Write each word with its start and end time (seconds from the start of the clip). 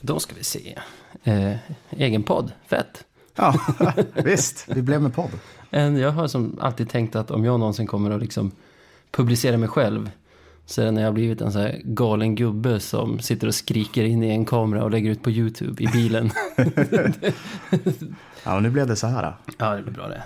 Då 0.00 0.20
ska 0.20 0.34
vi 0.34 0.44
se. 0.44 0.78
Eh, 1.24 1.56
egen 1.90 2.22
podd, 2.22 2.52
fett. 2.66 3.04
Ja, 3.34 3.54
visst. 4.14 4.64
Vi 4.68 4.82
blev 4.82 5.02
med 5.02 5.14
podd. 5.14 5.30
Jag 5.70 6.10
har 6.10 6.28
som 6.28 6.58
alltid 6.60 6.90
tänkt 6.90 7.16
att 7.16 7.30
om 7.30 7.44
jag 7.44 7.60
någonsin 7.60 7.86
kommer 7.86 8.10
att 8.10 8.20
liksom 8.20 8.50
publicera 9.10 9.56
mig 9.56 9.68
själv 9.68 10.10
så 10.66 10.80
är 10.80 10.84
det 10.84 10.90
när 10.90 11.00
jag 11.00 11.08
har 11.08 11.12
blivit 11.12 11.40
en 11.40 11.52
så 11.52 11.58
här 11.58 11.80
galen 11.84 12.34
gubbe 12.34 12.80
som 12.80 13.18
sitter 13.18 13.46
och 13.46 13.54
skriker 13.54 14.04
in 14.04 14.22
i 14.22 14.28
en 14.28 14.44
kamera 14.44 14.84
och 14.84 14.90
lägger 14.90 15.10
ut 15.10 15.22
på 15.22 15.30
YouTube 15.30 15.82
i 15.82 15.86
bilen. 15.86 16.30
Ja, 18.44 18.60
nu 18.60 18.70
blev 18.70 18.86
det 18.86 18.96
så 18.96 19.06
här. 19.06 19.36
ja, 19.58 19.76
det 19.76 19.82
blir 19.82 19.92
bra 19.92 20.08
det. 20.08 20.22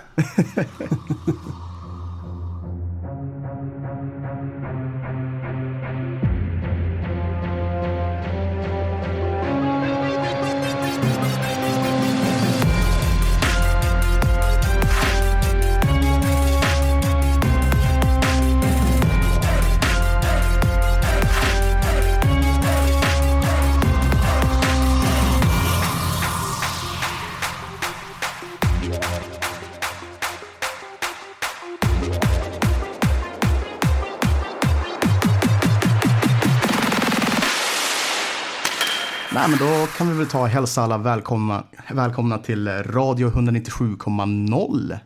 Nej, 39.43 39.49
men 39.49 39.59
då 39.59 39.87
kan 39.97 40.09
vi 40.09 40.17
väl 40.17 40.27
ta 40.27 40.39
och 40.41 40.47
hälsa 40.47 40.81
alla 40.83 40.97
välkomna, 40.97 41.63
välkomna 41.91 42.37
till 42.37 42.67
Radio 42.67 43.29
197,0. 43.29 44.97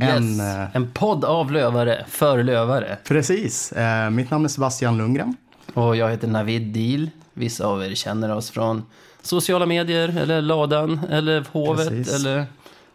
En, 0.00 0.24
Yes. 0.34 0.40
eh, 0.40 0.76
En 0.76 0.90
podd 0.92 1.24
av 1.24 1.52
lövare, 1.52 2.04
för 2.08 2.42
lövare. 2.42 2.98
precis. 3.08 3.72
Eh, 3.72 4.10
mitt 4.10 4.30
namn 4.30 4.44
är 4.44 4.48
Sebastian 4.48 4.96
Lundgren. 4.98 5.36
Och 5.74 5.96
jag 5.96 6.10
heter 6.10 6.28
Navid 6.28 6.62
Deal. 6.72 7.10
Vissa 7.34 7.66
av 7.66 7.84
er 7.84 7.94
känner 7.94 8.34
oss 8.36 8.50
från 8.50 8.82
sociala 9.22 9.66
medier, 9.66 10.08
eller 10.18 10.40
ladan, 10.42 11.00
eller 11.10 11.46
hovet, 11.52 11.88
Precis. 11.88 12.14
eller 12.14 12.46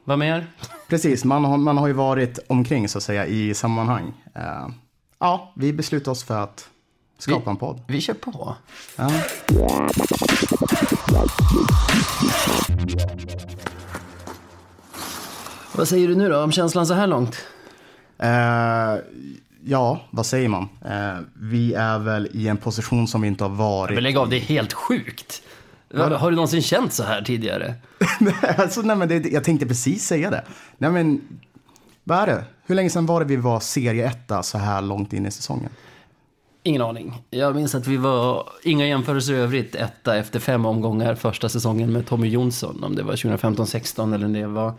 vad 0.04 0.20
mer? 0.20 0.48
Precis, 0.90 1.24
man 1.26 1.46
har, 1.46 1.58
man 1.58 1.78
har 1.78 1.88
ju 1.88 1.94
varit 1.94 2.40
omkring 2.50 2.90
så 2.90 2.98
att 2.98 3.04
säga 3.04 3.26
i 3.26 3.54
sammanhang. 3.54 4.14
Eh, 4.36 4.68
ja, 5.20 5.54
vi 5.56 5.74
beslutade 5.74 6.12
oss 6.12 6.24
för 6.24 6.40
att 6.44 6.68
skapa 7.22 7.50
en 7.50 7.58
podd. 7.58 7.82
Vi 7.88 8.02
kör 8.02 8.14
på. 8.14 8.56
Ja. 8.96 9.12
Vad 15.76 15.88
säger 15.88 16.08
du 16.08 16.16
nu 16.16 16.30
då 16.30 16.44
om 16.44 16.52
känslan 16.52 16.88
så 16.88 16.94
här 16.94 17.08
långt? 17.08 17.46
Eh, 18.18 18.30
ja, 19.64 20.02
vad 20.10 20.26
säger 20.26 20.50
man? 20.50 20.70
Eh, 20.86 21.20
vi 21.34 21.74
är 21.74 22.00
väl 22.00 22.30
i 22.34 22.48
en 22.48 22.58
position 22.58 23.08
som 23.08 23.22
vi 23.22 23.28
inte 23.28 23.44
har 23.44 23.50
varit. 23.50 23.96
Men 23.96 24.04
lägg 24.04 24.18
av, 24.18 24.30
det 24.30 24.36
är 24.36 24.40
helt 24.40 24.74
sjukt. 24.74 25.42
Har, 25.96 26.10
har 26.10 26.30
du 26.30 26.36
någonsin 26.36 26.62
känt 26.62 26.94
så 26.94 27.04
här 27.04 27.22
tidigare? 27.22 27.74
alltså, 28.58 28.82
nej, 28.82 28.96
men 28.96 29.08
det, 29.08 29.32
jag 29.32 29.44
tänkte 29.44 29.66
precis 29.66 30.06
säga 30.06 30.30
det. 30.30 30.44
Nej, 30.78 30.92
men, 30.92 31.22
vad 32.04 32.18
är 32.18 32.28
det? 32.28 32.44
Hur 32.66 32.76
länge 32.76 32.90
sedan 32.90 33.06
var 33.06 33.20
det 33.20 33.26
vi 33.26 33.36
var 33.36 33.60
serieetta 33.60 34.44
så 34.44 34.58
här 34.58 34.82
långt 34.82 35.14
in 35.14 35.26
i 35.26 35.32
säsongen? 35.32 35.70
Ingen 36.64 36.82
aning. 36.82 37.22
Jag 37.30 37.56
minns 37.56 37.76
att 37.76 37.88
vi 37.88 37.98
var, 37.98 38.50
inga 38.64 38.88
jämförelser 38.88 39.34
i 39.34 39.38
övrigt, 39.38 39.76
etta 39.76 40.18
efter 40.18 40.40
fem 40.40 40.66
omgångar 40.66 41.16
första 41.16 41.50
säsongen 41.50 41.94
med 41.94 42.08
Tommy 42.08 42.28
Jonsson. 42.28 42.84
Om 42.84 42.96
det 42.96 43.04
var 43.04 43.14
2015-16 43.14 44.16
eller 44.16 44.28
det 44.28 44.48
var. 44.48 44.74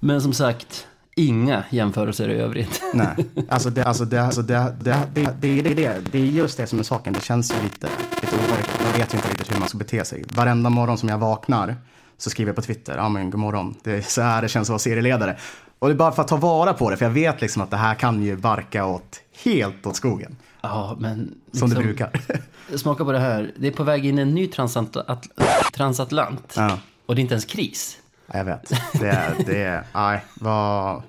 Men 0.00 0.22
som 0.22 0.32
sagt, 0.32 0.86
inga 1.16 1.64
jämförelser 1.70 2.28
i 2.28 2.34
övrigt. 2.34 2.82
Nej, 2.94 3.16
alltså 3.48 3.70
det, 3.70 3.84
alltså 3.84 4.04
det, 4.04 4.22
alltså 4.22 4.42
det, 4.42 4.76
det, 4.80 4.98
det, 5.14 5.34
det, 5.40 5.62
det, 5.62 5.74
det, 5.74 6.00
det 6.12 6.18
är 6.18 6.24
just 6.24 6.56
det 6.56 6.66
som 6.66 6.78
är 6.78 6.82
saken. 6.82 7.12
Det 7.12 7.22
känns 7.24 7.52
ju 7.52 7.62
lite, 7.62 7.88
lite 8.22 8.36
overkligt. 8.36 8.80
Man 8.84 8.92
vet 9.00 9.14
ju 9.14 9.18
inte 9.18 9.28
riktigt 9.28 9.52
hur 9.52 9.58
man 9.58 9.68
ska 9.68 9.78
bete 9.78 10.04
sig. 10.04 10.24
Varenda 10.28 10.70
morgon 10.70 10.98
som 10.98 11.08
jag 11.08 11.18
vaknar 11.18 11.76
så 12.18 12.30
skriver 12.30 12.48
jag 12.48 12.56
på 12.56 12.62
Twitter, 12.62 12.96
ja 12.96 13.08
men 13.08 13.30
god 13.30 13.40
morgon, 13.40 13.74
det 13.82 13.92
är 13.92 14.00
så 14.00 14.22
här 14.22 14.42
det 14.42 14.48
känns 14.48 14.68
att 14.68 14.70
vara 14.70 14.78
serieledare. 14.78 15.36
Och 15.78 15.88
det 15.88 15.94
är 15.94 15.96
bara 15.96 16.12
för 16.12 16.22
att 16.22 16.28
ta 16.28 16.36
vara 16.36 16.72
på 16.72 16.90
det, 16.90 16.96
för 16.96 17.04
jag 17.04 17.12
vet 17.12 17.40
liksom 17.40 17.62
att 17.62 17.70
det 17.70 17.76
här 17.76 17.94
kan 17.94 18.22
ju 18.22 18.36
barka 18.36 18.86
åt 18.86 19.20
helt 19.44 19.86
åt 19.86 19.96
skogen. 19.96 20.36
Ja, 20.68 20.96
men... 20.98 21.34
Som 21.52 21.70
det 21.70 21.76
liksom- 21.76 21.82
brukar. 21.84 22.10
Smaka 22.76 23.04
på 23.04 23.12
det 23.12 23.18
här. 23.18 23.52
Det 23.56 23.66
är 23.66 23.72
på 23.72 23.84
väg 23.84 24.06
in 24.06 24.18
en 24.18 24.34
ny 24.34 24.46
transat 24.46 24.96
at, 24.96 25.28
transatlant. 25.72 26.54
Ja. 26.56 26.78
Och 27.06 27.14
det 27.14 27.20
är 27.20 27.22
inte 27.22 27.34
ens 27.34 27.44
kris. 27.44 27.98
Ja, 28.26 28.38
Jag 28.38 28.44
vet. 28.44 28.72
Det 29.00 29.08
är, 29.08 29.34
det 29.46 29.62
är, 29.62 29.84
nej, 29.94 30.24
vad, 30.34 31.02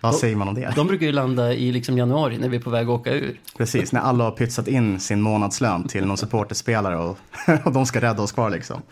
vad 0.00 0.14
säger 0.14 0.36
man 0.36 0.48
om 0.48 0.54
det? 0.54 0.72
De 0.76 0.86
brukar 0.86 1.06
ju 1.06 1.12
landa 1.12 1.54
i 1.54 1.72
liksom 1.72 1.98
januari 1.98 2.38
när 2.38 2.48
vi 2.48 2.56
är 2.56 2.60
på 2.60 2.70
väg 2.70 2.82
att 2.82 3.00
åka 3.00 3.12
ur. 3.12 3.40
Precis, 3.58 3.92
när 3.92 4.00
alla 4.00 4.24
har 4.24 4.30
pytsat 4.30 4.68
in 4.68 5.00
sin 5.00 5.20
månadslön 5.20 5.88
till 5.88 6.06
någon 6.06 6.16
supporterspelare 6.16 6.96
och, 6.96 7.18
och 7.64 7.72
de 7.72 7.86
ska 7.86 8.00
rädda 8.00 8.22
oss 8.22 8.32
kvar 8.32 8.50
liksom. 8.50 8.82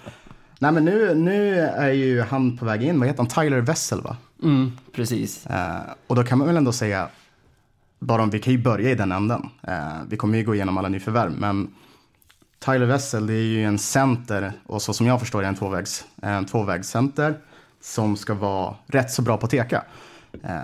Nej 0.58 0.72
men 0.72 0.84
nu, 0.84 1.14
nu 1.14 1.58
är 1.60 1.90
ju 1.90 2.22
han 2.22 2.56
på 2.58 2.64
väg 2.64 2.82
in, 2.82 2.98
vad 2.98 3.08
heter 3.08 3.18
han, 3.18 3.28
Tyler 3.44 3.60
Wessel 3.60 4.00
va? 4.00 4.16
Mm, 4.42 4.72
precis. 4.94 5.46
Eh, 5.46 5.76
och 6.06 6.16
då 6.16 6.24
kan 6.24 6.38
man 6.38 6.46
väl 6.46 6.56
ändå 6.56 6.72
säga, 6.72 7.08
bara 7.98 8.22
om 8.22 8.30
vi 8.30 8.38
kan 8.38 8.52
ju 8.52 8.58
börja 8.58 8.90
i 8.90 8.94
den 8.94 9.12
änden. 9.12 9.48
Eh, 9.62 10.02
vi 10.08 10.16
kommer 10.16 10.38
ju 10.38 10.44
gå 10.44 10.54
igenom 10.54 10.78
alla 10.78 10.88
nyförvärv, 10.88 11.32
men 11.38 11.74
Tyler 12.58 12.86
Wessel 12.86 13.26
det 13.26 13.34
är 13.34 13.42
ju 13.42 13.64
en 13.64 13.78
center 13.78 14.52
och 14.66 14.82
så 14.82 14.92
som 14.92 15.06
jag 15.06 15.20
förstår 15.20 15.42
det 15.42 15.48
en, 15.48 15.54
tvåvägs, 15.54 16.04
en 16.22 16.44
tvåvägscenter 16.44 17.38
som 17.80 18.16
ska 18.16 18.34
vara 18.34 18.74
rätt 18.86 19.10
så 19.10 19.22
bra 19.22 19.36
på 19.36 19.46
teka. 19.46 19.84
Eh, 20.42 20.60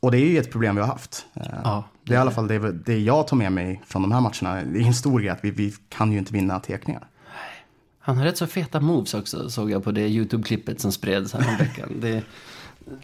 och 0.00 0.10
det 0.10 0.18
är 0.18 0.26
ju 0.26 0.38
ett 0.38 0.52
problem 0.52 0.74
vi 0.74 0.80
har 0.80 0.88
haft. 0.88 1.26
Eh, 1.34 1.42
Ja, 1.64 1.84
det 2.04 2.12
är 2.12 2.16
i 2.16 2.20
alla 2.20 2.30
fall 2.30 2.48
det, 2.48 2.72
det 2.72 2.98
jag 2.98 3.28
tar 3.28 3.36
med 3.36 3.52
mig 3.52 3.82
från 3.86 4.02
de 4.02 4.12
här 4.12 4.20
matcherna. 4.20 4.64
Det 4.72 4.78
är 4.78 4.86
en 4.86 4.94
stor 4.94 5.20
grej 5.20 5.28
att 5.28 5.44
vi, 5.44 5.50
vi 5.50 5.74
kan 5.88 6.12
ju 6.12 6.18
inte 6.18 6.32
vinna 6.32 6.60
tekningar. 6.60 7.06
Han 8.00 8.16
har 8.16 8.24
rätt 8.24 8.38
så 8.38 8.46
feta 8.46 8.80
moves 8.80 9.14
också, 9.14 9.50
såg 9.50 9.70
jag 9.70 9.84
på 9.84 9.92
det 9.92 10.08
YouTube-klippet 10.08 10.80
som 10.80 10.92
spreds 10.92 11.32
häromveckan. 11.32 11.88
det, 12.00 12.22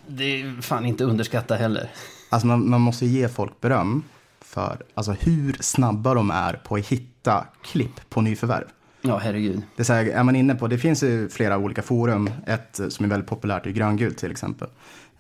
det 0.07 0.25
är 0.25 0.63
fan 0.63 0.87
inte 0.87 1.05
underskatta 1.05 1.55
heller. 1.55 1.91
Alltså 2.31 2.47
man, 2.47 2.71
man 2.71 2.81
måste 2.81 3.07
ge 3.07 3.29
folk 3.29 3.61
beröm 3.61 4.03
för 4.41 4.83
alltså, 4.95 5.13
hur 5.13 5.57
snabba 5.61 6.15
de 6.15 6.31
är 6.31 6.53
på 6.55 6.75
att 6.77 6.87
hitta 6.87 7.47
klipp 7.63 8.11
på 8.11 8.21
nyförvärv. 8.21 8.65
Ja, 9.01 9.19
herregud. 9.19 9.63
Det 9.77 9.83
är, 9.83 9.85
så 9.85 9.93
här, 9.93 10.05
är 10.07 10.23
man 10.23 10.37
inne 10.37 10.55
på, 10.55 10.67
det 10.69 10.79
finns 10.79 11.03
ju 11.03 11.29
flera 11.29 11.59
olika 11.59 11.83
forum. 11.83 12.31
Ett 12.47 12.81
som 12.89 13.05
är 13.05 13.09
väldigt 13.09 13.29
populärt 13.31 13.67
är 13.67 13.71
gröngult 13.71 14.19
till 14.19 14.31
exempel. 14.31 14.69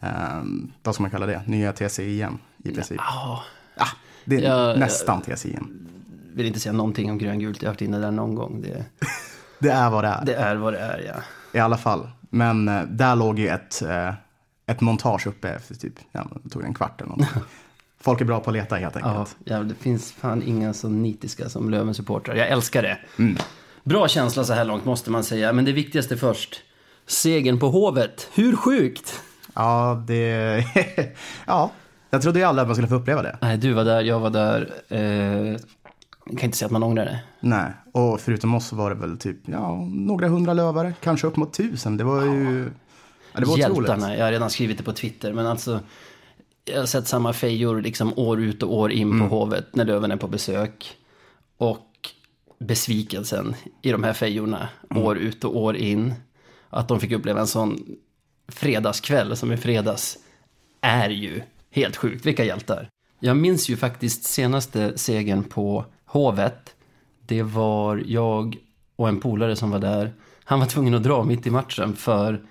Um, 0.00 0.72
vad 0.82 0.94
ska 0.94 1.02
man 1.02 1.10
kalla 1.10 1.26
det? 1.26 1.42
Nya 1.46 1.72
TCIM 1.72 2.38
i 2.64 2.74
princip. 2.74 2.96
Ja, 2.98 3.42
Ah, 3.76 3.88
det 4.24 4.36
är 4.36 4.40
Ja, 4.70 4.74
nästan 4.76 5.20
TCIM. 5.22 5.88
vill 6.34 6.46
inte 6.46 6.60
säga 6.60 6.72
någonting 6.72 7.10
om 7.10 7.18
gröngult. 7.18 7.62
Jag 7.62 7.68
har 7.68 7.74
varit 7.74 7.82
inne 7.82 7.98
där 7.98 8.10
någon 8.10 8.34
gång. 8.34 8.62
Det, 8.62 8.84
Det 9.58 9.70
är 9.70 9.90
vad 9.90 10.04
det 10.04 10.08
är. 10.08 10.24
det 10.24 10.34
är 10.34 10.56
vad 10.56 10.72
det 10.72 10.78
är, 10.78 10.98
ja. 11.06 11.14
I 11.52 11.58
alla 11.58 11.76
fall. 11.76 12.10
Men 12.30 12.68
eh, 12.68 12.82
där 12.82 13.16
låg 13.16 13.38
ju 13.38 13.48
ett, 13.48 13.82
eh, 13.82 14.12
ett 14.66 14.80
montage 14.80 15.26
uppe 15.26 15.48
efter 15.48 15.74
typ, 15.74 15.94
ja, 16.12 16.26
det 16.42 16.50
tog 16.50 16.64
en 16.64 16.74
kvart 16.74 17.00
eller 17.00 17.08
någonting. 17.08 17.42
Folk 18.00 18.20
är 18.20 18.24
bra 18.24 18.40
på 18.40 18.50
att 18.50 18.56
leta 18.56 18.76
helt 18.76 18.96
enkelt. 18.96 19.36
ja, 19.44 19.58
det 19.58 19.74
finns 19.74 20.12
fan 20.12 20.42
inga 20.42 20.72
så 20.72 20.88
nitiska 20.88 21.48
som 21.48 21.70
Lövens 21.70 21.96
supportrar. 21.96 22.34
Jag 22.34 22.48
älskar 22.48 22.82
det. 22.82 22.98
Bra 23.84 24.08
känsla 24.08 24.44
så 24.44 24.52
här 24.52 24.64
långt 24.64 24.84
måste 24.84 25.10
man 25.10 25.24
säga. 25.24 25.52
Men 25.52 25.64
det 25.64 25.72
viktigaste 25.72 26.16
först. 26.16 26.62
Segern 27.06 27.58
på 27.58 27.68
Hovet. 27.68 28.28
Hur 28.34 28.56
sjukt? 28.56 29.22
Ja, 29.54 30.04
det... 30.06 30.64
ja, 31.46 31.70
jag 32.10 32.22
trodde 32.22 32.38
ju 32.38 32.44
aldrig 32.44 32.62
att 32.62 32.68
man 32.68 32.74
skulle 32.74 32.88
få 32.88 32.94
uppleva 32.94 33.22
det. 33.22 33.38
Nej, 33.42 33.58
du 33.58 33.72
var 33.72 33.84
där, 33.84 34.02
jag 34.02 34.20
var 34.20 34.30
där. 34.30 34.70
Eh, 34.88 35.00
jag 36.26 36.38
kan 36.38 36.44
inte 36.44 36.58
säga 36.58 36.66
att 36.66 36.72
man 36.72 36.82
ångrar 36.82 37.04
det. 37.04 37.20
Nej, 37.40 37.72
och 37.92 38.20
förutom 38.20 38.54
oss 38.54 38.66
så 38.66 38.76
var 38.76 38.90
det 38.90 38.96
väl 38.96 39.18
typ 39.18 39.36
ja, 39.44 39.88
några 39.92 40.28
hundra 40.28 40.52
lövare, 40.52 40.94
kanske 41.00 41.26
upp 41.26 41.36
mot 41.36 41.52
tusen. 41.52 41.96
Det 41.96 42.04
var 42.04 42.22
ju... 42.24 42.64
Ja, 42.64 42.70
det 43.40 43.46
var 43.46 43.54
otroligt. 43.54 43.88
Hjältarna, 43.88 44.16
jag 44.16 44.24
har 44.24 44.32
redan 44.32 44.50
skrivit 44.50 44.78
det 44.78 44.84
på 44.84 44.92
Twitter. 44.92 45.32
Men 45.32 45.46
alltså, 45.46 45.80
jag 46.64 46.78
har 46.78 46.86
sett 46.86 47.08
samma 47.08 47.32
fejor 47.32 47.82
liksom 47.82 48.18
år 48.18 48.40
ut 48.40 48.62
och 48.62 48.74
år 48.74 48.92
in 48.92 49.20
på 49.20 49.26
Hovet 49.26 49.76
när 49.76 49.84
Löven 49.84 50.10
är 50.10 50.16
på 50.16 50.28
besök. 50.28 50.96
Och 51.56 52.10
besvikelsen 52.58 53.54
i 53.82 53.92
de 53.92 54.04
här 54.04 54.12
fejorna 54.12 54.68
år 54.90 55.18
ut 55.18 55.44
och 55.44 55.56
år 55.56 55.76
in. 55.76 56.14
Att 56.70 56.88
de 56.88 57.00
fick 57.00 57.12
uppleva 57.12 57.40
en 57.40 57.46
sån 57.46 57.96
fredagskväll 58.48 59.36
som 59.36 59.52
i 59.52 59.56
fredags 59.56 60.18
är 60.80 61.10
ju 61.10 61.42
helt 61.70 61.96
sjukt. 61.96 62.26
Vilka 62.26 62.44
hjältar. 62.44 62.88
Jag 63.20 63.36
minns 63.36 63.68
ju 63.68 63.76
faktiskt 63.76 64.24
senaste 64.24 64.98
segern 64.98 65.44
på 65.44 65.84
Hovet. 66.04 66.74
Det 67.26 67.42
var 67.42 68.02
jag 68.06 68.56
och 68.96 69.08
en 69.08 69.20
polare 69.20 69.56
som 69.56 69.70
var 69.70 69.78
där. 69.78 70.12
Han 70.44 70.60
var 70.60 70.66
tvungen 70.66 70.94
att 70.94 71.02
dra 71.02 71.24
mitt 71.24 71.46
i 71.46 71.50
matchen 71.50 71.96
för 71.96 72.42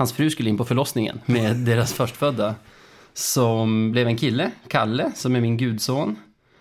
hans 0.00 0.12
fru 0.12 0.30
skulle 0.30 0.50
in 0.50 0.56
på 0.56 0.64
förlossningen 0.64 1.20
med 1.26 1.56
deras 1.66 1.92
förstfödda. 1.92 2.54
Som 3.12 3.92
blev 3.92 4.06
en 4.06 4.16
kille, 4.16 4.50
Kalle, 4.68 5.12
som 5.14 5.36
är 5.36 5.40
min 5.40 5.56
gudson. 5.56 6.16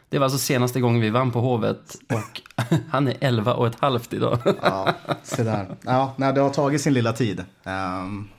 Det 0.10 0.20
var 0.20 0.24
alltså 0.24 0.40
senaste 0.40 0.80
gången 0.80 1.02
vi 1.02 1.10
vann 1.10 1.32
på 1.32 1.40
Hovet 1.40 1.96
och 2.10 2.42
han 2.90 3.08
är 3.08 3.18
11 3.20 3.54
och 3.54 3.68
ett 3.68 3.80
halvt 3.80 4.14
idag. 4.14 4.40
Ja, 4.62 4.94
se 5.24 5.44
där. 5.44 5.68
Ja, 5.82 6.14
nej, 6.18 6.34
det 6.34 6.42
har 6.42 6.50
tagit 6.50 6.82
sin 6.82 6.94
lilla 6.94 7.14
tid. 7.14 7.46
Um, 7.64 8.30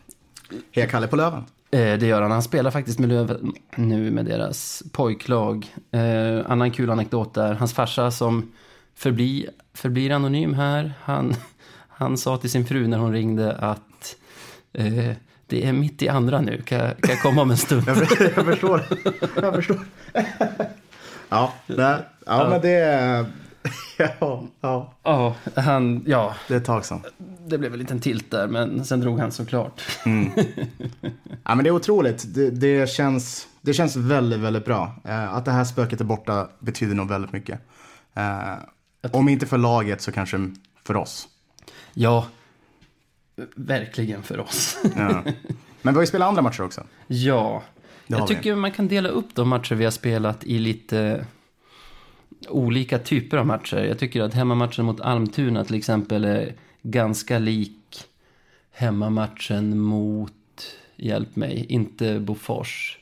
Heja 0.73 0.87
Kalle 0.87 1.07
på 1.07 1.17
Löven. 1.17 1.45
Eh, 1.71 1.99
det 1.99 2.07
gör 2.07 2.23
han. 2.23 2.31
Han 2.31 2.43
spelar 2.43 2.71
faktiskt 2.71 2.99
med 2.99 3.09
Löven 3.09 3.53
nu 3.77 4.11
med 4.11 4.25
deras 4.25 4.83
pojklag. 4.93 5.75
Eh, 5.91 6.51
annan 6.51 6.71
kul 6.71 6.91
anekdot 6.91 7.35
där. 7.35 7.55
Hans 7.55 7.75
farsa 7.75 8.11
som 8.11 8.53
förblir, 8.95 9.51
förblir 9.75 10.11
anonym 10.11 10.55
här. 10.55 10.93
Han, 11.03 11.35
han 11.89 12.17
sa 12.17 12.37
till 12.37 12.51
sin 12.51 12.67
fru 12.67 12.87
när 12.87 12.99
hon 12.99 13.13
ringde 13.13 13.57
att 13.57 13.90
eh, 14.73 15.17
det 15.47 15.67
är 15.67 15.73
mitt 15.73 16.03
i 16.03 16.09
andra 16.09 16.41
nu. 16.41 16.63
Kan, 16.63 16.79
jag- 16.79 17.01
kan 17.01 17.11
jag 17.11 17.23
komma 17.23 17.43
om 17.43 17.51
en 17.51 17.57
stund? 17.57 17.83
Jag, 17.87 17.97
jag 18.37 18.45
förstår. 18.47 18.83
Jag 19.43 19.55
förstår. 19.55 19.81
Ja, 21.29 21.53
nej, 21.67 21.97
ja, 22.27 22.49
men 22.51 22.61
det 22.61 22.71
är... 22.71 23.25
Ja, 23.99 24.45
ja, 24.61 24.95
Ja, 25.03 25.35
han, 25.57 26.05
ja, 26.07 26.35
det 26.49 26.55
är 26.55 26.59
ett 26.59 26.65
tag 26.65 26.85
sedan. 26.85 27.03
det 27.47 27.59
blev 27.59 27.73
en 27.73 27.79
liten 27.79 28.01
tilt 28.01 28.31
där, 28.31 28.47
men 28.47 28.85
sen 28.85 29.01
drog 29.01 29.21
han 29.21 29.33
såklart. 29.33 29.83
Ja, 31.45 31.55
men 31.55 31.65
det 31.65 31.69
är 31.71 31.75
otroligt. 31.75 32.35
Det, 32.35 32.51
det, 32.51 32.91
känns, 32.91 33.47
det 33.61 33.73
känns 33.75 33.97
väldigt, 33.97 34.41
väldigt 34.41 34.65
bra. 34.65 34.95
Eh, 35.05 35.35
att 35.35 35.45
det 35.45 35.51
här 35.51 35.65
spöket 35.65 36.01
är 36.01 36.05
borta 36.05 36.49
betyder 36.59 36.95
nog 36.95 37.09
väldigt 37.09 37.33
mycket. 37.33 37.61
Eh, 38.15 39.11
om 39.13 39.29
inte 39.29 39.47
för 39.47 39.59
laget 39.59 40.01
så 40.01 40.13
kanske 40.13 40.51
för 40.87 40.97
oss. 40.97 41.29
Ja, 41.95 42.27
verkligen 43.55 44.23
för 44.23 44.41
oss. 44.41 44.79
Ja. 44.97 45.23
Men 45.83 45.95
vi 45.95 45.99
har 45.99 46.03
ju 46.03 46.07
spelat 46.07 46.29
andra 46.29 46.43
matcher 46.43 46.63
också. 46.63 46.87
Ja, 47.07 47.63
jag 48.07 48.21
vi. 48.21 48.35
tycker 48.35 48.55
man 48.55 48.73
kan 48.73 48.89
dela 48.89 49.09
upp 49.09 49.35
de 49.35 49.49
matcher 49.49 49.75
vi 49.75 49.85
har 49.85 49.91
spelat 49.91 50.45
i 50.45 50.59
lite 50.59 51.27
olika 52.49 52.99
typer 52.99 53.37
av 53.37 53.47
matcher. 53.47 53.77
Jag 53.77 53.99
tycker 53.99 54.23
att 54.23 54.35
hemmamatchen 54.35 54.85
mot 54.85 55.01
Almtuna 55.01 55.65
till 55.65 55.75
exempel 55.75 56.25
är 56.25 56.55
ganska 56.83 57.39
lik 57.39 58.05
hemmamatchen 58.73 59.79
mot, 59.79 60.33
hjälp 60.97 61.37
mig, 61.37 61.67
inte 61.69 62.21
Bofors. 62.21 62.99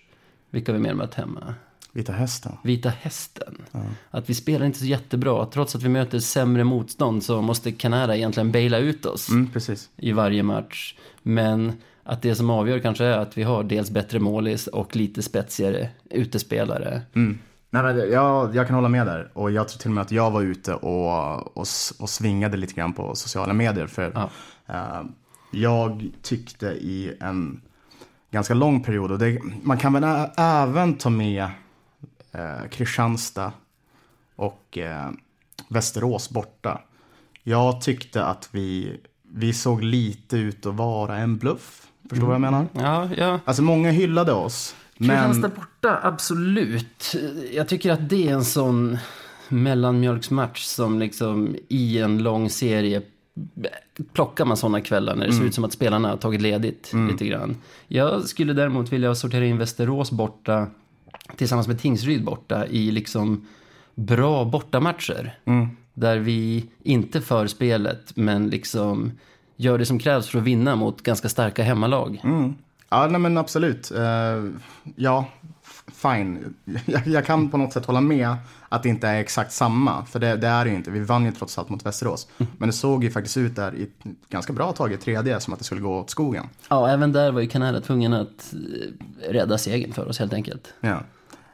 Vilka 0.51 0.73
har 0.73 0.79
vi 0.79 0.83
mer 0.83 0.95
mött 0.95 1.15
hemma? 1.15 1.55
Vita 1.99 2.13
Hästen. 2.13 2.53
Vita 2.63 2.89
Hästen. 2.89 3.55
Att 4.11 4.31
vi 4.31 4.35
spelar 4.35 4.67
inte 4.67 4.79
så 4.79 4.85
jättebra. 4.85 5.47
Trots 5.47 5.75
att 5.77 5.83
vi 5.83 5.89
möter 5.89 6.19
sämre 6.19 6.65
motstånd 6.65 7.23
så 7.23 7.43
måste 7.43 7.73
Canara 7.73 8.17
egentligen 8.17 8.53
baila 8.53 8.79
ut 8.79 9.07
oss 9.07 9.29
Mm, 9.31 9.51
i 9.97 10.13
varje 10.13 10.43
match. 10.43 10.95
Men 11.23 11.73
att 12.05 12.23
det 12.23 12.35
som 12.35 12.51
avgör 12.51 12.79
kanske 12.79 13.05
är 13.05 13.19
att 13.19 13.39
vi 13.39 13.43
har 13.43 13.63
dels 13.65 13.91
bättre 13.91 14.19
målis 14.21 14.67
och 14.67 14.97
lite 14.97 15.23
spetsigare 15.23 15.89
utespelare. 16.11 17.03
Mm. 17.15 17.39
Nej, 17.71 17.95
det- 17.95 18.07
jag, 18.07 18.55
jag 18.57 18.67
kan 18.67 18.75
hålla 18.75 18.89
med 18.89 19.07
där. 19.07 19.31
Och 19.35 19.51
jag 19.51 19.69
tror 19.69 19.79
till 19.79 19.91
och 19.91 19.95
med 19.95 20.03
att 20.03 20.13
jag 20.13 20.31
var 20.31 20.43
ute 20.43 20.75
och, 20.75 21.57
och, 21.57 21.67
och 22.01 22.09
svingade 22.11 22.57
lite 22.57 22.75
grann 22.75 22.93
på 22.93 23.15
sociala 23.15 23.53
medier. 23.53 23.87
För 23.87 24.13
Ja. 24.15 24.31
eh, 24.75 25.03
jag 25.51 26.11
tyckte 26.23 26.67
i 26.67 27.13
en 27.21 27.61
ganska 28.31 28.55
lång 28.55 28.83
period, 28.83 29.13
och 29.13 29.19
det, 29.19 29.39
man 29.63 29.79
kan 29.79 29.93
väl 29.93 30.27
även 30.37 30.95
ta 30.95 31.11
med 31.11 31.47
eh, 32.33 32.69
Kristianstad 32.71 33.53
och 34.37 34.79
eh, 34.79 35.11
Västerås 35.69 36.31
borta. 36.31 36.81
Jag 37.43 37.81
tyckte 37.81 38.25
att 38.25 38.49
vi, 38.53 39.01
vi 39.33 39.53
såg 39.53 39.83
lite 39.83 40.37
ut 40.37 40.67
att 40.67 40.75
vara 40.75 41.17
en 41.17 41.37
bluff. 41.37 41.87
Förstår 42.03 42.17
du 42.17 42.27
vad 42.27 42.35
jag 42.35 42.41
menar? 42.41 42.67
Ja, 42.73 43.09
ja. 43.17 43.41
Alltså 43.45 43.63
många 43.63 43.91
hyllade 43.91 44.33
oss. 44.33 44.77
Men... 44.97 45.09
Kristianstad 45.09 45.49
borta, 45.49 46.01
absolut. 46.03 47.15
Jag 47.53 47.69
tycker 47.69 47.93
att 47.93 48.09
det 48.09 48.29
är 48.29 48.33
en 48.33 48.45
sån 48.45 48.99
mellanmjölksmatch 49.49 50.65
som 50.65 50.99
liksom 50.99 51.57
i 51.69 51.99
en 51.99 52.23
lång 52.23 52.51
serie 52.51 53.03
plockar 54.13 54.45
man 54.45 54.57
sådana 54.57 54.81
kvällar 54.81 55.17
när 55.17 55.27
det 55.27 55.33
ser 55.33 55.45
ut 55.45 55.55
som 55.55 55.65
att 55.65 55.73
spelarna 55.73 56.09
har 56.09 56.17
tagit 56.17 56.43
ledigt 56.43 56.93
lite 57.11 57.27
grann. 57.27 57.57
Jag 57.89 58.25
skulle 58.25 58.53
däremot 58.53 58.93
vilja 58.93 59.15
sortera 59.15 59.45
in 59.45 59.59
Västerås 59.59 60.11
borta 60.11 60.67
tillsammans 61.37 61.69
med 61.69 61.81
Tingsryd 61.81 62.25
borta 62.25 62.67
i 62.67 62.91
liksom 62.91 63.47
bra 63.95 64.45
bortamatcher. 64.45 65.39
Där 65.95 66.19
vi 66.19 66.65
inte 66.83 67.21
för 67.21 67.47
spelet 67.47 68.17
men 68.17 68.49
liksom 68.49 69.13
gör 69.57 69.79
det 69.79 69.87
som 69.87 69.99
krävs 69.99 70.29
för 70.29 70.39
att 70.39 70.45
vinna 70.45 70.77
mot 70.77 71.03
ganska 71.03 71.29
starka 71.29 71.63
hemmalag. 71.63 72.21
Mm. 72.25 72.55
Ja, 72.89 73.07
nej, 73.07 73.21
men 73.21 73.39
absolut. 73.39 73.91
Eh, 73.91 74.45
ja, 74.97 75.27
fine. 75.93 76.55
Jag, 76.87 77.07
jag 77.07 77.27
kan 77.27 77.51
på 77.51 77.57
något 77.57 77.73
sätt 77.73 77.87
hålla 77.87 78.01
med 78.01 78.37
att 78.69 78.83
det 78.83 78.89
inte 78.89 79.09
är 79.09 79.21
exakt 79.21 79.53
samma. 79.53 80.05
För 80.05 80.19
det, 80.19 80.37
det 80.37 80.47
är 80.47 80.65
det 80.65 80.71
ju 80.71 80.77
inte. 80.77 80.91
Vi 80.91 81.01
vann 81.01 81.25
ju 81.25 81.33
trots 81.33 81.59
allt 81.59 81.69
mot 81.69 81.87
Västerås. 81.87 82.29
Men 82.59 82.69
det 82.69 82.73
såg 82.73 83.05
ju 83.05 83.11
faktiskt 83.11 83.37
ut 83.37 83.57
där 83.57 83.75
i 83.75 83.83
ett 83.83 84.05
ganska 84.29 84.53
bra 84.53 84.73
tag 84.73 84.93
i 84.93 84.97
tredje 84.97 85.41
som 85.41 85.53
att 85.53 85.59
det 85.59 85.65
skulle 85.65 85.81
gå 85.81 85.99
åt 85.99 86.11
skogen. 86.11 86.47
Ja, 86.71 86.89
även 86.89 87.13
där 87.13 87.33
var 87.33 87.41
ju 87.41 87.49
Canara 87.49 87.81
tvungen 87.81 88.13
att 88.13 88.55
eh, 88.55 89.33
rädda 89.33 89.59
segern 89.59 89.93
för 89.93 90.09
oss 90.09 90.19
helt 90.19 90.33
enkelt. 90.33 90.75
Ja. 90.81 91.01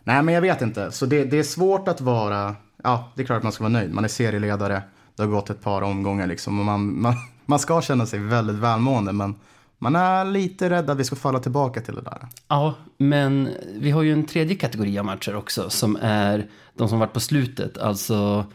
Nej, 0.05 0.23
men 0.23 0.35
jag 0.35 0.41
vet 0.43 0.63
inte. 0.63 0.93
Så 0.93 1.07
det, 1.07 1.25
det 1.25 1.39
är 1.39 1.43
svårt 1.43 1.89
att 1.89 2.01
vara... 2.01 2.55
Ja, 2.83 3.13
det 3.15 3.23
är 3.23 3.27
klart 3.27 3.37
att 3.37 3.43
man 3.43 3.53
ska 3.53 3.65
vara 3.65 3.73
nöjd. 3.73 3.95
Man 3.95 4.05
är 4.05 4.09
serieledare. 4.09 4.83
Det 5.17 5.23
har 5.23 5.31
gått 5.31 5.51
ett 5.51 5.63
par 5.63 5.83
omgångar 5.83 6.27
liksom. 6.27 6.59
Och 6.59 6.65
man, 6.65 7.01
man, 7.01 7.15
man 7.47 7.59
ska 7.59 7.83
känna 7.83 8.07
sig 8.07 8.19
väldigt 8.19 8.57
välmående. 8.57 9.13
Men 9.13 9.35
man 9.85 9.97
är 9.97 10.25
lite 10.25 10.71
rädd 10.71 10.91
att 10.91 10.99
vi 10.99 11.05
ska 11.05 11.17
falla 11.17 11.39
tillbaka 11.39 11.81
till 11.81 11.95
det 11.95 12.01
där. 12.01 12.29
Ja, 12.49 12.75
men 12.97 13.49
vi 13.75 13.91
har 13.91 14.03
ju 14.03 14.13
en 14.13 14.27
tredje 14.27 14.57
kategori 14.57 14.99
av 14.99 15.05
matcher 15.05 15.37
också 15.37 15.71
som 15.71 15.99
är 16.03 16.47
de 16.75 16.89
som 16.89 16.99
varit 16.99 17.13
på 17.13 17.21
slutet. 17.21 17.79
Alltså 17.79 18.47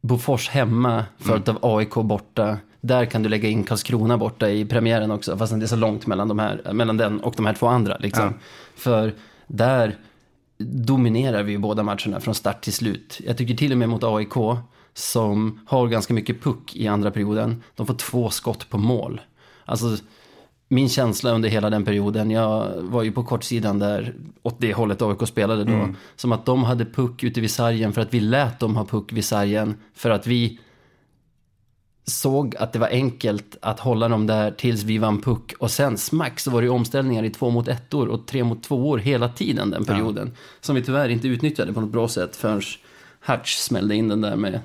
Bofors 0.00 0.48
hemma, 0.48 1.04
följt 1.18 1.48
av 1.48 1.58
AIK 1.62 1.94
borta. 1.94 2.58
Där 2.80 3.04
kan 3.04 3.22
du 3.22 3.28
lägga 3.28 3.48
in 3.48 3.64
Karlskrona 3.64 4.18
borta 4.18 4.48
i 4.50 4.64
premiären 4.64 5.10
också, 5.10 5.36
fast 5.36 5.58
det 5.58 5.64
är 5.64 5.66
så 5.66 5.76
långt 5.76 6.06
mellan, 6.06 6.28
de 6.28 6.38
här, 6.38 6.72
mellan 6.72 6.96
den 6.96 7.20
och 7.20 7.34
de 7.36 7.46
här 7.46 7.54
två 7.54 7.66
andra. 7.66 7.96
Liksom. 7.98 8.24
Ja. 8.24 8.32
För 8.74 9.14
där 9.46 9.96
dominerar 10.58 11.42
vi 11.42 11.52
ju 11.52 11.58
båda 11.58 11.82
matcherna 11.82 12.20
från 12.20 12.34
start 12.34 12.60
till 12.60 12.72
slut. 12.72 13.20
Jag 13.26 13.36
tycker 13.36 13.54
till 13.54 13.72
och 13.72 13.78
med 13.78 13.88
mot 13.88 14.04
AIK, 14.04 14.34
som 14.94 15.60
har 15.66 15.88
ganska 15.88 16.14
mycket 16.14 16.42
puck 16.42 16.76
i 16.76 16.88
andra 16.88 17.10
perioden, 17.10 17.62
de 17.76 17.86
får 17.86 17.94
två 17.94 18.30
skott 18.30 18.68
på 18.68 18.78
mål. 18.78 19.20
Alltså, 19.64 19.96
min 20.72 20.88
känsla 20.88 21.30
under 21.30 21.48
hela 21.48 21.70
den 21.70 21.84
perioden, 21.84 22.30
jag 22.30 22.72
var 22.76 23.02
ju 23.02 23.12
på 23.12 23.24
kortsidan 23.24 23.78
där 23.78 24.14
åt 24.42 24.60
det 24.60 24.72
hållet 24.74 25.02
AIK 25.02 25.28
spelade 25.28 25.64
då, 25.64 25.88
som 26.16 26.32
att 26.32 26.46
de 26.46 26.64
hade 26.64 26.84
puck 26.84 27.24
ute 27.24 27.40
vid 27.40 27.50
sargen 27.50 27.92
för 27.92 28.00
att 28.00 28.14
vi 28.14 28.20
lät 28.20 28.60
dem 28.60 28.76
ha 28.76 28.84
puck 28.84 29.12
vid 29.12 29.24
sargen 29.24 29.74
för 29.94 30.10
att 30.10 30.26
vi 30.26 30.60
såg 32.04 32.56
att 32.56 32.72
det 32.72 32.78
var 32.78 32.88
enkelt 32.88 33.56
att 33.62 33.80
hålla 33.80 34.08
dem 34.08 34.26
där 34.26 34.50
tills 34.50 34.82
vi 34.82 34.98
vann 34.98 35.22
puck 35.22 35.52
och 35.58 35.70
sen 35.70 35.98
smack 35.98 36.40
så 36.40 36.50
var 36.50 36.62
det 36.62 36.68
omställningar 36.68 37.24
i 37.24 37.30
två 37.30 37.50
mot 37.50 37.68
ettor 37.68 38.08
och 38.08 38.26
tre 38.26 38.44
mot 38.44 38.62
tvåor 38.62 38.98
hela 38.98 39.28
tiden 39.28 39.70
den 39.70 39.84
perioden. 39.84 40.32
Som 40.60 40.74
vi 40.74 40.82
tyvärr 40.82 41.08
inte 41.08 41.28
utnyttjade 41.28 41.72
på 41.72 41.80
något 41.80 41.90
bra 41.90 42.08
sätt 42.08 42.36
förrän 42.36 42.62
Hutch 43.26 43.56
smällde 43.56 43.94
in 43.94 44.08
den 44.08 44.20
där 44.20 44.36
med 44.36 44.60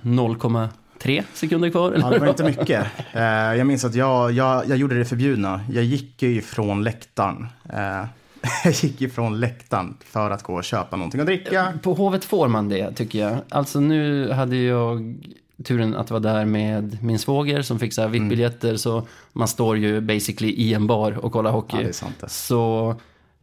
0,3 1.00 1.24
sekunder 1.34 1.70
kvar. 1.70 1.92
Eller? 1.92 2.06
Ja, 2.06 2.10
det 2.10 2.20
var 2.20 2.28
inte 2.28 2.44
mycket. 2.44 2.86
Eh, 3.14 3.24
jag 3.24 3.68
minns 3.68 3.86
att 3.86 3.96
jag, 3.96 4.32
jag, 4.32 4.70
jag 4.70 4.78
gjorde 4.78 4.98
det 4.98 5.06
förbjudna. 5.06 5.62
Jag 5.72 5.84
gick 5.84 6.22
ju 6.22 6.36
ifrån 6.36 6.84
läktaren. 6.84 7.48
Eh, 7.74 8.06
jag 8.64 8.74
gick 8.74 9.02
ifrån 9.02 9.40
läktaren 9.40 9.98
för 10.06 10.32
att 10.32 10.44
gå 10.44 10.54
och 10.54 10.64
köpa 10.64 10.96
någonting 10.96 11.22
att 11.22 11.28
dricka. 11.28 11.74
På 11.84 11.94
Hovet 11.94 12.26
får 12.26 12.48
man 12.48 12.70
det, 12.70 12.92
tycker 12.92 13.20
jag. 13.20 13.38
Alltså 13.50 13.80
nu 13.80 14.32
hade 14.32 14.56
jag 14.56 15.16
turen 15.64 15.96
att 15.96 16.12
vara 16.12 16.20
där 16.20 16.46
med 16.46 17.04
min 17.04 17.20
svåger 17.20 17.62
som 17.62 17.80
fick 17.80 17.94
så 17.94 18.02
här 18.02 18.10
VIP-biljetter. 18.10 18.76
Så 18.76 19.08
man 19.34 19.48
står 19.48 19.78
ju 19.78 20.02
basically 20.02 20.52
i 20.52 20.74
en 20.74 20.88
bar 20.88 21.26
och 21.26 21.32
kollar 21.32 21.52
hockey. 21.52 21.78
Ja, 21.78 21.84
det 21.84 21.90
är 21.90 21.94
sant 21.94 22.16
det. 22.20 22.30
Så 22.30 22.96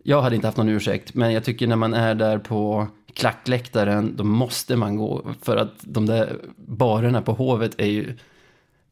jag 0.02 0.22
hade 0.22 0.36
inte 0.36 0.48
haft 0.48 0.58
någon 0.58 0.68
ursäkt. 0.68 1.14
Men 1.14 1.32
jag 1.32 1.44
tycker 1.44 1.66
när 1.66 1.76
man 1.76 1.94
är 1.94 2.14
där 2.14 2.38
på 2.38 2.86
klackläktaren, 3.14 4.16
då 4.16 4.24
måste 4.24 4.76
man 4.76 4.96
gå. 4.96 5.34
För 5.42 5.56
att 5.56 5.72
de 5.80 6.06
där 6.06 6.38
barerna 6.56 7.22
på 7.22 7.32
Hovet 7.32 7.74
är 7.78 7.86
ju 7.86 8.16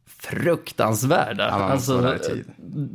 fruktansvärda. 0.07 1.49
Ja, 1.49 1.55
alltså, 1.55 2.17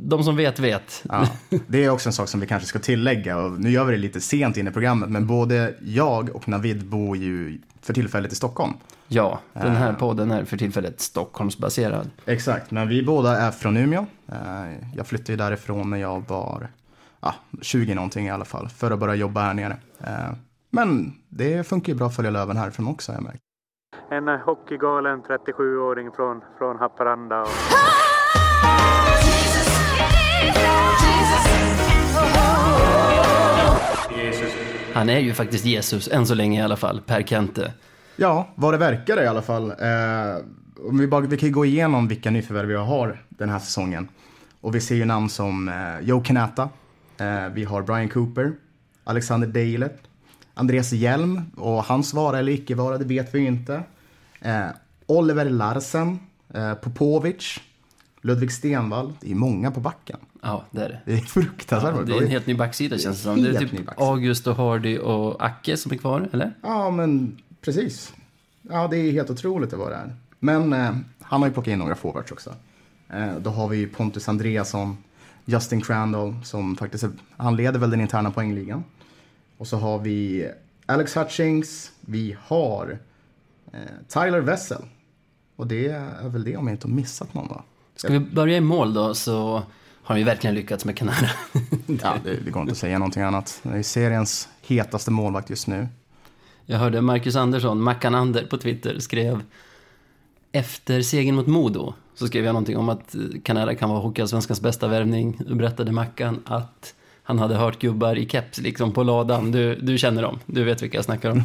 de 0.08 0.24
som 0.24 0.36
vet, 0.36 0.58
vet. 0.58 1.04
Ja, 1.08 1.28
det 1.66 1.84
är 1.84 1.90
också 1.90 2.08
en 2.08 2.12
sak 2.12 2.28
som 2.28 2.40
vi 2.40 2.46
kanske 2.46 2.68
ska 2.68 2.78
tillägga. 2.78 3.38
Och 3.38 3.60
nu 3.60 3.70
gör 3.70 3.84
vi 3.84 3.92
det 3.92 3.98
lite 3.98 4.20
sent 4.20 4.56
in 4.56 4.68
i 4.68 4.70
programmet. 4.70 5.08
Men 5.08 5.26
både 5.26 5.74
jag 5.80 6.36
och 6.36 6.48
Navid 6.48 6.86
bor 6.86 7.16
ju 7.16 7.60
för 7.82 7.94
tillfället 7.94 8.32
i 8.32 8.36
Stockholm. 8.36 8.72
Ja, 9.08 9.40
den 9.52 9.76
här 9.76 9.92
podden 9.92 10.30
är 10.30 10.44
för 10.44 10.56
tillfället 10.56 11.00
Stockholmsbaserad. 11.00 12.10
Exakt, 12.26 12.70
men 12.70 12.88
vi 12.88 13.02
båda 13.02 13.36
är 13.36 13.50
från 13.50 13.76
Umeå. 13.76 14.06
Eh, 14.28 14.36
Jag 14.96 15.06
flyttade 15.06 15.32
ju 15.32 15.36
därifrån 15.36 15.90
när 15.90 15.96
jag 15.98 16.28
var 16.28 16.68
ja, 17.20 17.34
20 17.62 17.94
någonting 17.94 18.26
i 18.26 18.30
alla 18.30 18.44
fall. 18.44 18.68
För 18.68 18.90
att 18.90 18.98
börja 18.98 19.14
jobba 19.14 19.40
här 19.42 19.54
nere. 19.54 19.76
Men 20.70 21.12
det 21.28 21.66
funkar 21.66 21.92
ju 21.92 21.98
bra 21.98 22.06
att 22.06 22.16
följa 22.16 22.30
Löven 22.30 22.56
härifrån 22.56 22.88
också 22.88 23.12
har 23.12 23.16
jag 23.16 23.24
märkt. 23.24 23.42
En 24.10 24.28
hockeygalen 24.28 25.22
37-åring 25.22 26.12
från, 26.12 26.40
från 26.58 26.78
Haparanda. 26.78 27.40
Och... 27.42 27.48
Han 34.92 35.08
är 35.08 35.18
ju 35.18 35.34
faktiskt 35.34 35.64
Jesus, 35.64 36.08
än 36.08 36.26
så 36.26 36.34
länge 36.34 36.60
i 36.60 36.62
alla 36.62 36.76
fall, 36.76 37.00
Per 37.00 37.22
Kente. 37.22 37.72
Ja, 38.16 38.48
vad 38.54 38.74
det 38.74 38.78
verkar 38.78 39.22
i 39.22 39.26
alla 39.26 39.42
fall. 39.42 39.70
Eh, 39.70 40.36
om 40.88 40.98
vi, 40.98 41.06
bara, 41.06 41.20
vi 41.20 41.36
kan 41.36 41.48
ju 41.48 41.54
gå 41.54 41.64
igenom 41.64 42.08
vilka 42.08 42.30
nyförvärv 42.30 42.68
vi 42.68 42.74
har 42.74 43.22
den 43.28 43.48
här 43.48 43.58
säsongen. 43.58 44.08
Och 44.60 44.74
vi 44.74 44.80
ser 44.80 44.94
ju 44.94 45.04
namn 45.04 45.28
som 45.28 45.68
eh, 45.68 46.00
Joe 46.00 46.20
Kanata, 46.20 46.68
eh, 47.18 47.48
vi 47.52 47.64
har 47.64 47.82
Brian 47.82 48.08
Cooper, 48.08 48.52
Alexander 49.04 49.48
Dailet, 49.48 50.05
Andreas 50.58 50.92
Hjelm 50.92 51.42
och 51.56 51.84
hans 51.84 52.14
vara 52.14 52.38
eller 52.38 52.52
icke 52.52 52.74
vara, 52.74 52.98
det 52.98 53.04
vet 53.04 53.34
vi 53.34 53.38
ju 53.38 53.46
inte. 53.46 53.82
Eh, 54.40 54.66
Oliver 55.06 55.50
Larsen, 55.50 56.18
eh, 56.54 56.74
Popovic, 56.74 57.60
Ludvig 58.20 58.52
Stenvall. 58.52 59.12
Det 59.20 59.30
är 59.30 59.34
många 59.34 59.70
på 59.70 59.80
backen. 59.80 60.16
Ja, 60.42 60.64
det 60.70 60.80
är 60.80 60.88
det. 60.88 61.00
Det 61.04 61.12
är 61.12 61.18
fruktansvärt. 61.18 61.94
Ja, 61.96 62.02
det 62.02 62.12
är 62.12 62.22
en 62.22 62.30
helt 62.30 62.46
ny 62.46 62.54
backsida 62.54 62.98
känns 62.98 63.16
det 63.16 63.22
som. 63.22 63.42
Det 63.42 63.48
är 63.48 63.58
typ. 63.58 63.88
August 63.96 64.46
och 64.46 64.56
Hardy 64.56 64.98
och 64.98 65.44
Acke 65.44 65.76
som 65.76 65.92
är 65.92 65.96
kvar, 65.96 66.28
eller? 66.32 66.52
Ja, 66.62 66.90
men 66.90 67.38
precis. 67.60 68.14
Ja, 68.62 68.88
det 68.88 68.96
är 68.96 69.12
helt 69.12 69.30
otroligt 69.30 69.72
var 69.72 69.90
det 69.90 69.96
är. 69.96 70.16
Men 70.38 70.72
eh, 70.72 70.96
han 71.20 71.40
har 71.40 71.48
ju 71.48 71.54
plockat 71.54 71.72
in 71.72 71.78
några 71.78 71.94
forwards 71.94 72.32
också. 72.32 72.54
Eh, 73.08 73.36
då 73.40 73.50
har 73.50 73.68
vi 73.68 73.86
Pontus 73.86 74.28
Andreasson, 74.28 74.96
Justin 75.44 75.80
Crandall 75.80 76.34
som 76.44 76.76
faktiskt 76.76 77.04
är, 77.04 77.10
han 77.36 77.56
leder 77.56 77.78
väl 77.78 77.90
den 77.90 78.00
interna 78.00 78.30
poängligan. 78.30 78.84
Och 79.58 79.66
så 79.66 79.76
har 79.76 79.98
vi 79.98 80.48
Alex 80.86 81.16
Hutchings, 81.16 81.92
vi 82.00 82.36
har 82.40 82.98
eh, 83.72 83.80
Tyler 84.08 84.40
Wessel. 84.40 84.82
Och 85.56 85.66
det 85.66 85.86
är 85.88 86.28
väl 86.28 86.44
det 86.44 86.56
om 86.56 86.66
jag 86.66 86.74
inte 86.74 86.86
har 86.86 86.94
missat 86.94 87.34
någon 87.34 87.48
va? 87.48 87.62
Ska 87.96 88.12
vi 88.12 88.20
börja 88.20 88.56
i 88.56 88.60
mål 88.60 88.94
då 88.94 89.14
så 89.14 89.62
har 90.02 90.16
ju 90.16 90.24
verkligen 90.24 90.54
lyckats 90.54 90.84
med 90.84 90.96
Kanada. 90.96 91.30
Ja, 92.02 92.16
det, 92.24 92.36
det 92.44 92.50
går 92.50 92.60
inte 92.60 92.72
att 92.72 92.78
säga 92.78 92.98
någonting 92.98 93.22
annat. 93.22 93.60
Det 93.62 93.78
är 93.78 93.82
seriens 93.82 94.48
hetaste 94.62 95.10
målvakt 95.10 95.50
just 95.50 95.66
nu. 95.66 95.88
Jag 96.66 96.78
hörde 96.78 97.00
Marcus 97.00 97.36
Andersson, 97.36 97.82
Mackanander 97.82 98.46
på 98.46 98.58
Twitter, 98.58 98.98
skrev 98.98 99.42
efter 100.52 101.02
segern 101.02 101.34
mot 101.34 101.46
Modo 101.46 101.94
så 102.14 102.26
skrev 102.26 102.44
jag 102.44 102.52
någonting 102.52 102.76
om 102.76 102.88
att 102.88 103.14
Kanada 103.42 103.74
kan 103.74 103.88
vara 103.90 104.00
Hockeyallsvenskans 104.00 104.60
bästa 104.60 104.88
värvning. 104.88 105.40
Då 105.46 105.54
berättade 105.54 105.92
Mackan 105.92 106.42
att 106.44 106.94
han 107.26 107.38
hade 107.38 107.54
hört 107.54 107.78
gubbar 107.78 108.18
i 108.18 108.28
keps 108.28 108.58
liksom 108.58 108.92
på 108.92 109.02
ladan. 109.02 109.52
Du, 109.52 109.74
du 109.74 109.98
känner 109.98 110.22
dem, 110.22 110.38
du 110.46 110.64
vet 110.64 110.82
vilka 110.82 110.98
jag 110.98 111.04
snackar 111.04 111.30
om. 111.30 111.42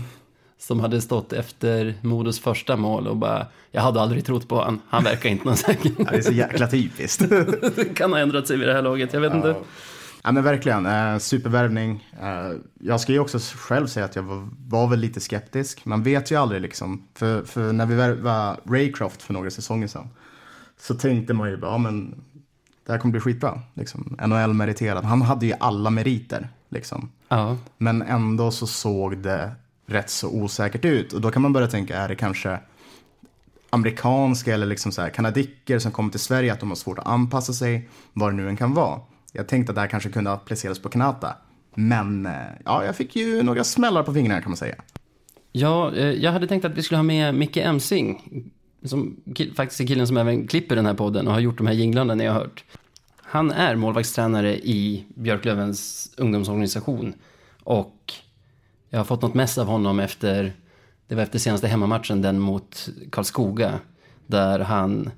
Som 0.58 0.80
hade 0.80 1.02
stått 1.02 1.34
efter 1.34 1.96
Modos 2.02 2.40
första 2.40 2.76
mål 2.76 3.08
och 3.08 3.18
bara, 3.18 3.48
jag 3.72 3.82
hade 3.82 4.02
aldrig 4.02 4.26
trott 4.26 4.48
på 4.48 4.62
han. 4.62 4.82
Han 4.90 5.04
verkar 5.04 5.30
inte 5.30 5.46
någon 5.46 5.58
säker. 5.58 5.92
Ja, 5.98 6.06
det 6.12 6.18
är 6.18 6.22
så 6.22 6.32
jäkla 6.32 6.68
typiskt. 6.68 7.24
kan 7.96 8.12
ha 8.12 8.20
ändrat 8.20 8.48
sig 8.48 8.58
vid 8.58 8.68
det 8.68 8.74
här 8.74 8.82
laget, 8.82 9.14
jag 9.14 9.22
vet 9.22 9.34
inte. 9.34 9.56
Ja 10.24 10.32
men 10.32 10.44
verkligen, 10.44 10.86
eh, 10.86 11.18
supervärvning. 11.18 12.08
Eh, 12.22 12.52
jag 12.80 13.02
ska 13.02 13.12
ju 13.12 13.20
också 13.20 13.40
själv 13.56 13.88
säga 13.88 14.06
att 14.06 14.16
jag 14.16 14.24
var, 14.24 14.50
var 14.68 14.88
väl 14.88 15.00
lite 15.00 15.20
skeptisk. 15.20 15.86
Man 15.86 16.04
vet 16.04 16.32
ju 16.32 16.36
aldrig 16.36 16.62
liksom. 16.62 17.08
För, 17.16 17.44
för 17.44 17.74
när 17.74 17.86
vi 17.86 17.96
värvade 17.96 18.58
Raycroft 18.66 19.22
för 19.22 19.34
några 19.34 19.50
säsonger 19.50 19.88
sedan. 19.88 20.10
Så 20.80 20.96
tänkte 20.96 21.34
man 21.34 21.50
ju 21.50 21.58
bara, 21.58 21.72
ja 21.72 21.78
men 21.78 22.16
det 22.86 22.92
här 22.92 23.00
kommer 23.00 23.12
bli 23.12 23.22
skitbra. 23.22 23.62
Liksom. 23.74 24.18
NHL-meriterad. 24.20 25.06
Han 25.06 25.22
hade 25.22 25.46
ju 25.46 25.54
alla 25.60 25.90
meriter. 25.90 26.50
Liksom. 26.70 27.12
Ja, 27.28 27.58
Men 27.78 28.02
ändå 28.02 28.52
så 28.52 28.68
såg 28.68 29.18
det 29.18 29.52
rätt 29.86 30.10
så 30.10 30.30
osäkert 30.30 30.86
ut. 30.86 31.14
Och 31.14 31.22
då 31.22 31.32
kan 31.32 31.42
man 31.42 31.54
börja 31.54 31.68
tänka, 31.68 31.98
är 31.98 32.08
det 32.08 32.16
kanske 32.16 32.60
amerikanska 33.70 34.54
eller 34.54 34.66
liksom 34.66 34.92
så 34.92 35.02
här 35.02 35.10
kanadicker 35.10 35.80
som 35.80 35.92
kommer 35.92 36.12
till 36.12 36.20
Sverige, 36.20 36.54
att 36.54 36.60
de 36.60 36.70
har 36.70 36.76
svårt 36.76 37.00
att 37.00 37.08
anpassa 37.08 37.54
sig, 37.54 37.90
vad 38.14 38.32
det 38.32 38.36
nu 38.36 38.50
än 38.50 38.58
kan 38.58 38.74
vara. 38.74 39.00
Jag 39.32 39.48
tänkte 39.48 39.72
att 39.72 39.76
det 39.76 39.82
här 39.82 39.88
kanske 39.88 40.10
kunde 40.10 40.32
appliceras 40.32 40.80
på 40.80 40.90
Kanata. 40.90 41.36
Men 41.76 42.26
eh, 42.26 42.32
ja, 42.66 42.86
jag 42.86 42.96
fick 42.96 43.16
ju 43.16 43.44
några 43.44 43.64
smällar 43.64 44.04
på 44.04 44.14
fingrarna 44.14 44.42
kan 44.42 44.52
man 44.52 44.58
säga. 44.58 44.76
Ja, 45.52 45.96
eh, 45.96 46.06
jag 46.06 46.32
hade 46.32 46.48
tänkt 46.48 46.66
att 46.66 46.78
vi 46.78 46.84
skulle 46.84 46.98
ha 46.98 47.04
med 47.04 47.36
Micke 47.36 47.58
Emsing. 47.58 48.22
Som 48.84 49.16
kill, 49.36 49.54
faktiskt 49.56 49.82
är 49.82 49.88
killen 49.88 50.08
som 50.08 50.18
även 50.18 50.48
klipper 50.48 50.76
den 50.76 50.86
här 50.86 50.94
podden 50.94 51.28
och 51.28 51.34
har 51.34 51.40
gjort 51.40 51.58
de 51.58 51.68
här 51.68 51.74
jinglarna 51.74 52.16
ni 52.16 52.26
har 52.26 52.34
hört. 52.34 52.64
Han 53.18 53.52
är 53.52 53.76
målvaktstränare 53.76 54.58
i 54.58 55.06
Björklövens 55.16 56.10
ungdomsorganisation. 56.18 57.14
Och 57.64 58.14
jag 58.90 59.00
har 59.00 59.06
fått 59.06 59.22
något 59.22 59.34
mess 59.34 59.58
av 59.58 59.68
honom 59.68 60.00
efter, 60.00 60.54
det 61.08 61.16
var 61.16 61.24
efter 61.24 61.40
senaste 61.40 61.68
hemmamatchen, 61.68 62.22
den 62.22 62.40
mot 62.40 62.90
Karlskoga. 63.12 63.80
Där 64.28 64.60
han 64.60 65.10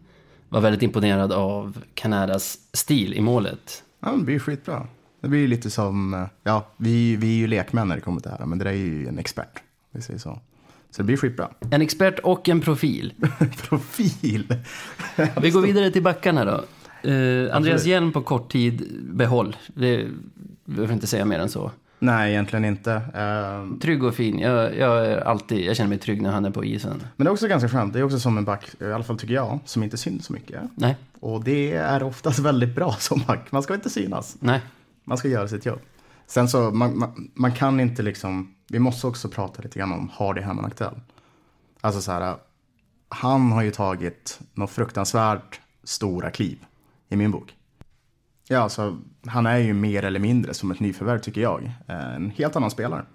var 0.50 0.62
väldigt 0.62 0.82
imponerad 0.82 1.32
av 1.32 1.84
Kanadas 1.94 2.60
stil 2.74 3.14
i 3.14 3.22
målet. 3.22 3.84
Ja, 4.00 4.12
det 4.12 4.24
blir 4.24 4.40
skitbra. 4.40 4.88
Det 5.22 5.28
blir 5.28 5.48
lite 5.48 5.70
som, 5.70 6.28
ja, 6.44 6.68
vi, 6.78 7.16
vi 7.16 7.28
är 7.36 7.38
ju 7.38 7.48
lekmän 7.48 7.88
när 7.88 7.96
det 7.96 8.02
kommer 8.02 8.22
till 8.22 8.32
det 8.32 8.38
här, 8.40 8.46
men 8.46 8.58
det 8.58 8.66
där 8.66 8.72
är 8.72 8.76
ju 8.76 9.08
en 9.08 9.20
expert. 9.20 9.64
Vi 9.92 10.02
säger 10.02 10.20
så. 10.20 10.40
Så 10.96 11.02
det 11.02 11.06
blir 11.06 11.18
skitbra. 11.18 11.50
En 11.72 11.82
expert 11.82 12.20
och 12.20 12.50
en 12.50 12.62
profil. 12.62 13.14
Profil. 13.70 14.56
Vi 15.42 15.50
går 15.50 15.62
vidare 15.62 15.92
till 15.92 16.04
backarna 16.04 16.46
då. 16.46 16.64
Eh, 17.10 17.56
Andreas 17.56 17.86
Hjelm 17.86 18.12
på 18.12 18.22
kort 18.22 18.52
tid, 18.52 18.88
behåll. 19.02 19.56
Det 19.68 20.08
behöver 20.66 20.94
inte 20.94 21.08
säga 21.08 21.26
mer 21.26 21.40
än 21.40 21.50
så. 21.50 21.72
Nej, 22.00 22.32
egentligen 22.32 22.66
inte. 22.66 22.92
Eh, 22.94 23.80
Trygg 23.82 24.04
och 24.04 24.16
fin. 24.16 24.40
Jag, 24.40 24.78
jag, 24.78 25.06
är 25.06 25.18
alltid, 25.18 25.66
jag 25.66 25.76
känner 25.76 25.90
mig 25.90 25.98
trygg 25.98 26.22
när 26.22 26.32
han 26.32 26.46
är 26.46 26.52
på 26.52 26.66
isen. 26.66 27.04
Men 27.16 27.26
det 27.26 27.30
är 27.30 27.34
också 27.34 27.48
ganska 27.48 27.70
skönt. 27.70 27.94
Det 27.94 28.00
är 28.00 28.04
också 28.04 28.20
som 28.20 28.38
en 28.38 28.46
back, 28.46 28.70
i 28.80 28.86
alla 28.86 29.04
fall 29.04 29.18
tycker 29.18 29.34
jag, 29.34 29.60
som 29.66 29.84
inte 29.84 29.98
syns 29.98 30.26
så 30.26 30.34
mycket. 30.34 30.62
Nej, 30.76 30.96
Och 31.20 31.44
det 31.44 31.74
är 31.74 32.04
oftast 32.04 32.40
väldigt 32.40 32.76
bra 32.76 32.96
som 33.00 33.22
back. 33.28 33.52
Man 33.52 33.64
ska 33.64 33.74
inte 33.74 33.90
synas. 33.90 34.36
nej. 34.40 34.62
Man 35.06 35.18
ska 35.18 35.28
göra 35.28 35.48
sitt 35.48 35.66
jobb. 35.66 35.80
Sen 36.28 36.48
så, 36.50 36.72
man, 36.72 36.98
man, 37.00 37.32
man 37.34 37.52
kan 37.52 37.80
inte 37.80 38.02
liksom, 38.02 38.56
vi 38.70 38.80
måste 38.80 39.08
också 39.08 39.30
prata 39.30 39.62
lite 39.62 39.80
grann 39.80 39.92
om 39.92 40.10
Hardy 40.14 40.42
Hammond 40.42 40.68
Aktell. 40.68 41.00
Alltså 41.82 42.02
så 42.02 42.12
här, 42.12 42.36
han 43.10 43.52
har 43.52 43.62
ju 43.62 43.72
tagit 43.72 44.40
något 44.54 44.72
fruktansvärt 44.72 45.62
stora 45.84 46.32
kliv 46.32 46.66
i 47.10 47.16
min 47.16 47.32
bok. 47.32 47.56
Ja, 48.48 48.60
alltså, 48.60 48.98
han 49.26 49.46
är 49.46 49.58
ju 49.58 49.74
mer 49.74 50.04
eller 50.06 50.20
mindre 50.20 50.54
som 50.54 50.72
ett 50.72 50.80
nyförvärv 50.80 51.20
tycker 51.20 51.42
jag. 51.42 51.64
Eh, 51.88 52.16
En 52.16 52.30
helt 52.32 52.56
annan 52.56 52.72
spelare. 52.72 53.06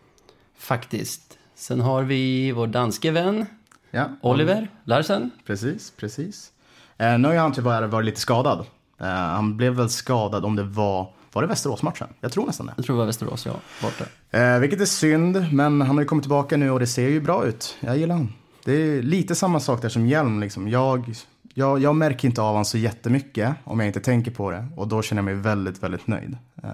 Faktiskt. 0.59 1.38
Sen 1.55 1.81
har 1.81 2.03
vi 2.03 2.53
vår 2.53 2.67
danske 2.67 3.11
vän, 3.11 3.47
Ja, 3.91 4.05
Oliver 4.23 4.71
Larsen. 4.85 5.31
Precis, 5.47 5.91
precis. 5.97 6.53
Eh, 6.97 7.19
nu 7.19 7.29
har 7.29 7.35
han 7.35 7.53
tyvärr 7.53 7.83
varit 7.83 8.05
lite 8.07 8.21
skadad. 8.21 8.67
Eh, 9.00 9.07
han 9.07 9.57
blev 9.57 9.73
väl 9.75 9.91
skadad 9.91 10.45
om 10.45 10.57
det 10.57 10.62
var, 10.62 11.12
var 11.38 11.42
det 11.42 11.49
Västeråsmatchen? 11.49 12.09
Jag 12.21 12.33
tror 12.33 12.47
nästan 12.47 12.66
det. 12.66 12.73
Jag 12.76 12.85
tror 12.85 12.97
det 12.97 12.99
var 12.99 13.07
Västerås, 13.07 13.47
ja. 13.47 13.52
Borta. 13.83 14.04
Eh, 14.30 14.59
vilket 14.59 14.80
är 14.80 14.85
synd, 14.85 15.47
men 15.52 15.80
han 15.80 15.97
har 15.97 16.00
ju 16.00 16.04
kommit 16.04 16.23
tillbaka 16.23 16.57
nu 16.57 16.71
och 16.71 16.80
det 16.80 16.87
ser 16.87 17.09
ju 17.09 17.21
bra 17.21 17.47
ut. 17.47 17.76
Jag 17.80 17.99
gillar 17.99 18.14
honom. 18.14 18.33
Det 18.64 18.73
är 18.73 19.02
lite 19.02 19.35
samma 19.35 19.61
sak 19.61 19.83
där 19.83 19.88
som 19.88 20.07
Hjelm. 20.07 20.40
Liksom. 20.40 20.68
Jag, 20.68 21.14
jag, 21.54 21.78
jag 21.78 21.95
märker 21.95 22.28
inte 22.28 22.40
av 22.40 22.47
honom 22.49 22.64
så 22.64 22.78
jättemycket 22.78 23.54
om 23.64 23.80
jag 23.80 23.87
inte 23.87 24.00
tänker 24.00 24.30
på 24.30 24.50
det. 24.50 24.66
Och 24.76 24.88
då 24.88 25.02
känner 25.02 25.18
jag 25.18 25.25
mig 25.25 25.35
väldigt, 25.35 25.83
väldigt 25.83 26.07
nöjd. 26.07 26.37
Eh, 26.62 26.71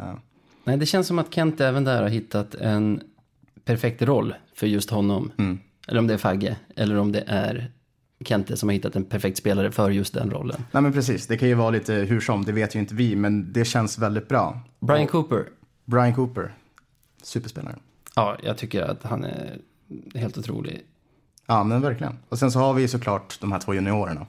Nej, 0.65 0.77
det 0.77 0.87
känns 0.87 1.07
som 1.07 1.19
att 1.19 1.35
Kent 1.35 1.61
även 1.61 1.85
där 1.85 2.03
har 2.03 2.09
hittat 2.09 2.55
en 2.55 3.01
perfekt 3.65 4.03
roll 4.03 4.35
för 4.57 4.67
just 4.67 4.91
honom. 4.91 5.33
Eller 5.89 5.99
om 5.99 6.07
det 6.07 6.15
är 6.15 6.19
Fagge, 6.19 6.57
eller 6.77 6.97
om 6.97 7.13
det 7.13 7.25
är 7.27 7.71
Kente 8.25 8.57
som 8.57 8.69
har 8.69 8.75
hittat 8.75 8.97
en 8.97 9.05
perfekt 9.05 9.39
spelare 9.39 9.73
för 9.73 9.91
just 9.91 10.15
den 10.15 10.31
rollen. 10.31 10.65
nej 10.73 10.83
men 10.83 10.93
precis, 10.93 11.27
det 11.27 11.37
kan 11.37 11.49
ju 11.49 11.55
vara 11.55 11.71
lite 11.71 11.95
hur 11.95 12.21
som, 12.21 12.45
det 12.45 12.53
vet 12.53 12.75
ju 12.77 12.79
inte 12.79 12.95
vi. 12.95 13.17
Men 13.17 13.53
det 13.53 13.65
känns 13.65 13.99
väldigt 13.99 14.29
bra. 14.29 14.61
Brian 14.81 15.07
Cooper. 15.07 15.45
Brian 15.85 16.15
Cooper, 16.15 16.55
superspelare. 17.23 17.77
Ja, 18.17 18.37
jag 18.43 18.59
tycker 18.59 18.83
att 18.83 19.03
han 19.03 19.25
är 19.25 19.59
helt 20.15 20.39
otrolig. 20.39 20.83
Ja, 21.47 21.65
men 21.65 21.81
verkligen. 21.81 22.19
Och 22.29 22.39
sen 22.39 22.51
så 22.53 22.59
har 22.59 22.75
vi 22.75 22.89
såklart 22.89 23.41
de 23.41 23.53
här 23.53 23.61
två 23.61 23.75
juniorerna. 23.75 24.27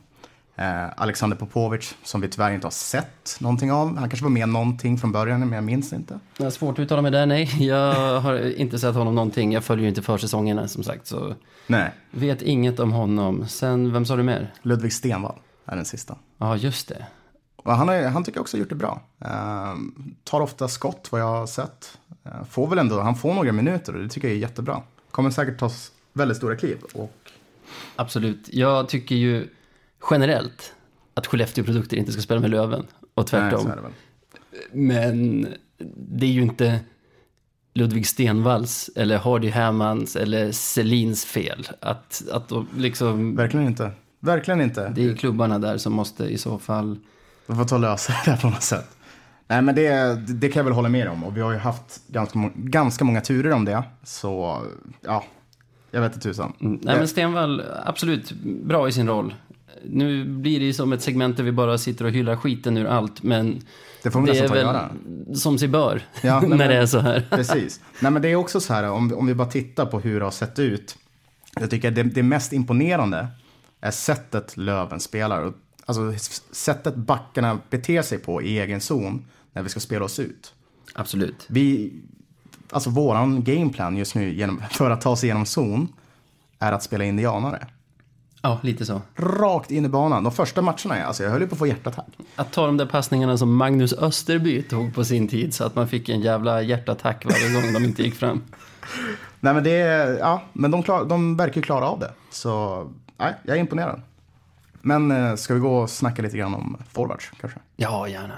Eh, 0.58 0.88
Alexander 0.98 1.38
Popovic, 1.38 1.96
som 2.04 2.22
vi 2.22 2.28
tyvärr 2.28 2.52
inte 2.52 2.68
har 2.68 2.72
sett 2.72 3.38
någonting 3.40 3.72
av. 3.72 3.98
Han 3.98 4.10
kanske 4.10 4.24
var 4.24 4.32
med 4.32 4.50
någonting 4.50 4.98
från 4.98 5.12
början, 5.12 5.40
men 5.40 5.52
jag 5.52 5.64
minns 5.64 5.94
inte. 5.94 6.20
Jag 6.38 6.46
har 6.46 6.52
svårt 6.52 6.74
att 6.74 6.80
uttala 6.80 7.02
mig 7.02 7.12
där, 7.12 7.26
nej. 7.26 7.68
Jag 7.68 8.20
har 8.22 8.60
inte 8.60 8.80
sett 8.80 8.96
honom 8.96 9.16
någonting. 9.16 9.52
Jag 9.54 9.64
följer 9.64 9.84
ju 9.84 9.90
inte 9.90 10.02
försäsongerna 10.02 10.68
som 10.68 10.84
sagt, 10.84 11.08
så 11.08 11.36
Nej, 11.68 11.92
vet 12.12 12.42
inget 12.42 12.80
om 12.80 12.92
honom. 12.92 13.48
Sen, 13.48 13.94
vem 13.94 14.06
sa 14.06 14.16
du 14.16 14.24
mer? 14.24 14.54
Ludvig 14.62 14.94
Stenvall 14.94 15.40
är 15.66 15.76
den 15.76 15.86
sista. 15.86 16.16
Ja, 16.38 16.58
just 16.58 16.88
det. 16.88 17.06
Han, 17.66 17.90
är, 17.90 18.08
han 18.08 18.24
tycker 18.24 18.38
jag 18.38 18.42
också 18.42 18.58
gjort 18.58 18.70
det 18.70 18.76
bra. 18.76 19.02
Eh, 19.26 19.76
tar 20.24 20.42
ofta 20.42 20.68
skott, 20.68 21.08
vad 21.12 21.22
jag 21.22 21.28
har 21.28 21.48
sett. 21.48 21.98
Eh, 22.26 22.44
får 22.50 22.68
väl 22.68 22.80
ändå, 22.80 23.02
han 23.02 23.16
får 23.16 23.34
några 23.34 23.52
minuter 23.52 23.96
och 23.96 24.04
det 24.04 24.10
tycker 24.10 24.28
jag 24.28 24.36
är 24.38 24.42
jättebra. 24.42 24.82
Kommer 25.12 25.30
säkert 25.30 25.60
ta 25.60 25.70
väldigt 26.14 26.38
stora 26.38 26.56
kliv. 26.56 26.78
Och, 26.94 27.12
Absolut. 27.96 28.50
Jag 28.52 28.90
tycker 28.90 29.16
ju 29.16 29.48
generellt 30.12 30.74
att 31.14 31.28
Skellefteå-produkter 31.28 31.98
inte 31.98 32.12
ska 32.12 32.22
spela 32.22 32.40
med 32.40 32.50
Löven. 32.50 32.86
Och 33.14 33.34
nej, 33.34 33.52
tvärtom. 33.52 33.68
väl. 33.68 33.78
Men 34.72 35.48
det 35.98 36.26
är 36.26 36.32
ju 36.32 36.42
inte 36.42 36.80
Ludvig 37.74 38.08
Stenvalls 38.08 38.90
eller 38.96 39.18
Hardy 39.18 39.50
Hammans 39.50 40.16
eller 40.16 40.52
Selins 40.52 41.26
fel. 41.26 41.68
Att, 41.80 42.24
att 42.32 42.48
de 42.50 42.68
liksom, 42.78 43.36
Verkligen 43.36 43.68
inte. 43.68 43.92
Verkligen 44.20 44.62
inte. 44.62 44.90
det 44.96 45.06
är 45.06 45.16
klubbarna 45.16 45.60
där 45.60 45.78
som 45.78 45.94
måste 45.94 46.24
i 46.24 46.38
så 46.38 46.60
fall... 46.60 47.00
Vi 47.48 47.56
får 47.56 47.66
ta 47.66 47.76
och 47.76 47.82
lösa 47.82 48.14
det 48.26 48.32
här 48.32 48.38
på 48.38 48.50
något 48.50 48.64
sätt. 48.64 48.98
Nej, 49.48 49.62
men 49.62 49.76
det, 49.76 50.16
det 50.16 50.50
kan 50.50 50.60
jag 50.60 50.64
väl 50.64 50.74
hålla 50.74 50.90
med 50.90 51.08
om. 51.08 51.24
Och 51.24 51.38
vi 51.38 51.42
har 51.42 51.52
ju 51.52 51.58
haft 51.58 52.08
ganska, 52.08 52.52
ganska 52.56 53.06
många 53.06 53.22
turer 53.22 53.52
om 53.52 53.66
det. 53.66 53.84
Så 54.04 54.62
ja, 55.02 55.24
Jag 55.92 56.02
vet 56.02 56.14
inte 56.14 56.30
tusan. 56.30 56.54
Mm. 56.62 56.80
Nej, 56.84 56.98
men 56.98 57.08
Stenvall, 57.08 57.64
absolut 57.86 58.32
bra 58.64 58.88
i 58.88 58.92
sin 58.92 59.08
roll. 59.08 59.34
Nu 59.84 60.26
blir 60.26 60.60
det 60.60 60.66
ju 60.66 60.74
som 60.74 60.94
ett 60.94 61.02
segment 61.02 61.38
där 61.38 61.44
vi 61.44 61.52
bara 61.52 61.78
sitter 61.78 62.06
och 62.06 62.12
hyllar 62.12 62.36
skiten 62.36 62.78
ur 62.78 62.86
allt, 62.86 63.24
men 63.24 63.62
Det 64.04 64.12
får 64.12 64.22
vi 64.22 64.32
det 64.32 64.38
är 64.40 64.48
väl 64.48 64.58
göra. 64.58 64.90
som 65.36 65.58
sig 65.60 65.68
bör 65.68 66.02
Ja, 66.22 66.40
nej, 66.40 66.50
när 66.50 66.58
men- 66.58 66.68
det 66.70 66.76
är 66.76 66.86
så 66.86 67.00
här. 67.00 67.28
Precis. 67.30 67.80
Nej, 68.00 68.12
men 68.12 68.22
det 68.22 68.28
är 68.30 68.36
också 68.36 68.60
så 68.60 68.74
här, 68.74 68.90
om, 68.92 69.14
om 69.14 69.26
vi 69.28 69.34
bara 69.34 69.48
tittar 69.52 69.86
på 69.86 70.00
hur 70.00 70.20
det 70.20 70.26
har 70.26 70.32
sett 70.32 70.60
ut. 70.60 70.98
Jag 71.60 71.70
tycker 71.70 71.92
det, 71.92 72.04
det 72.04 72.24
mest 72.24 72.54
imponerande 72.54 73.28
är 73.82 73.92
sättet 73.92 74.58
Löven 74.58 75.00
spelar. 75.00 75.54
Alltså 75.86 76.14
sättet 76.52 76.96
backarna 76.96 77.60
beter 77.70 78.02
sig 78.02 78.18
på 78.18 78.42
i 78.42 78.60
egen 78.60 78.82
zon 78.82 79.26
när 79.54 79.64
vi 79.64 79.70
ska 79.70 79.80
spela 79.80 80.06
oss 80.06 80.20
ut. 80.20 80.54
Absolut. 80.94 81.46
Vi, 81.48 81.94
alltså 82.70 82.90
våran 82.90 83.44
gameplan 83.44 83.98
just 83.98 84.16
nu 84.16 84.34
genom, 84.34 84.64
för 84.72 84.92
att 84.92 85.02
ta 85.02 85.16
sig 85.16 85.28
igenom 85.28 85.46
zon 85.46 85.88
är 86.60 86.72
att 86.72 86.84
spela 86.84 87.04
indianare. 87.04 87.68
Ja, 88.46 88.60
lite 88.62 88.86
så. 88.86 89.02
Rakt 89.16 89.72
in 89.72 89.86
i 89.86 89.90
banan. 89.90 90.24
De 90.24 90.32
första 90.32 90.62
matcherna, 90.62 91.06
alltså 91.06 91.24
jag 91.24 91.32
höll 91.32 91.42
ju 91.42 91.48
på 91.48 91.56
att 91.56 91.60
få 91.60 91.68
hjärtattack. 91.68 92.06
Att 92.36 92.52
ta 92.52 92.66
de 92.66 92.78
där 92.78 92.86
passningarna 92.86 93.38
som 93.38 93.56
Magnus 93.56 93.94
Österby 93.94 94.64
tog 94.64 94.96
på 94.96 95.04
sin 95.04 95.28
tid 95.28 95.54
så 95.54 95.64
att 95.64 95.76
man 95.76 95.88
fick 95.88 96.10
en 96.10 96.22
jävla 96.22 96.62
hjärtattack 96.62 97.26
varje 97.26 97.54
gång 97.54 97.74
de 97.74 97.86
inte 97.86 98.04
gick 98.04 98.16
fram. 98.16 98.42
Nej 99.40 99.54
men 99.54 99.64
det 99.64 99.78
ja, 100.20 100.42
men 100.54 100.72
de, 100.72 100.84
klar, 100.84 101.06
de 101.06 101.38
verkar 101.38 101.56
ju 101.56 101.62
klara 101.62 101.88
av 101.90 102.00
det. 102.00 102.12
Så, 102.32 102.84
nej, 103.18 103.34
jag 103.44 103.56
är 103.56 103.60
imponerad. 103.60 104.02
Men 104.82 105.12
eh, 105.12 105.36
ska 105.36 105.54
vi 105.54 105.60
gå 105.60 105.78
och 105.78 105.90
snacka 105.90 106.22
lite 106.22 106.38
grann 106.38 106.56
om 106.56 106.78
forwards 106.92 107.32
kanske? 107.42 107.60
Ja, 107.76 108.08
gärna. 108.08 108.38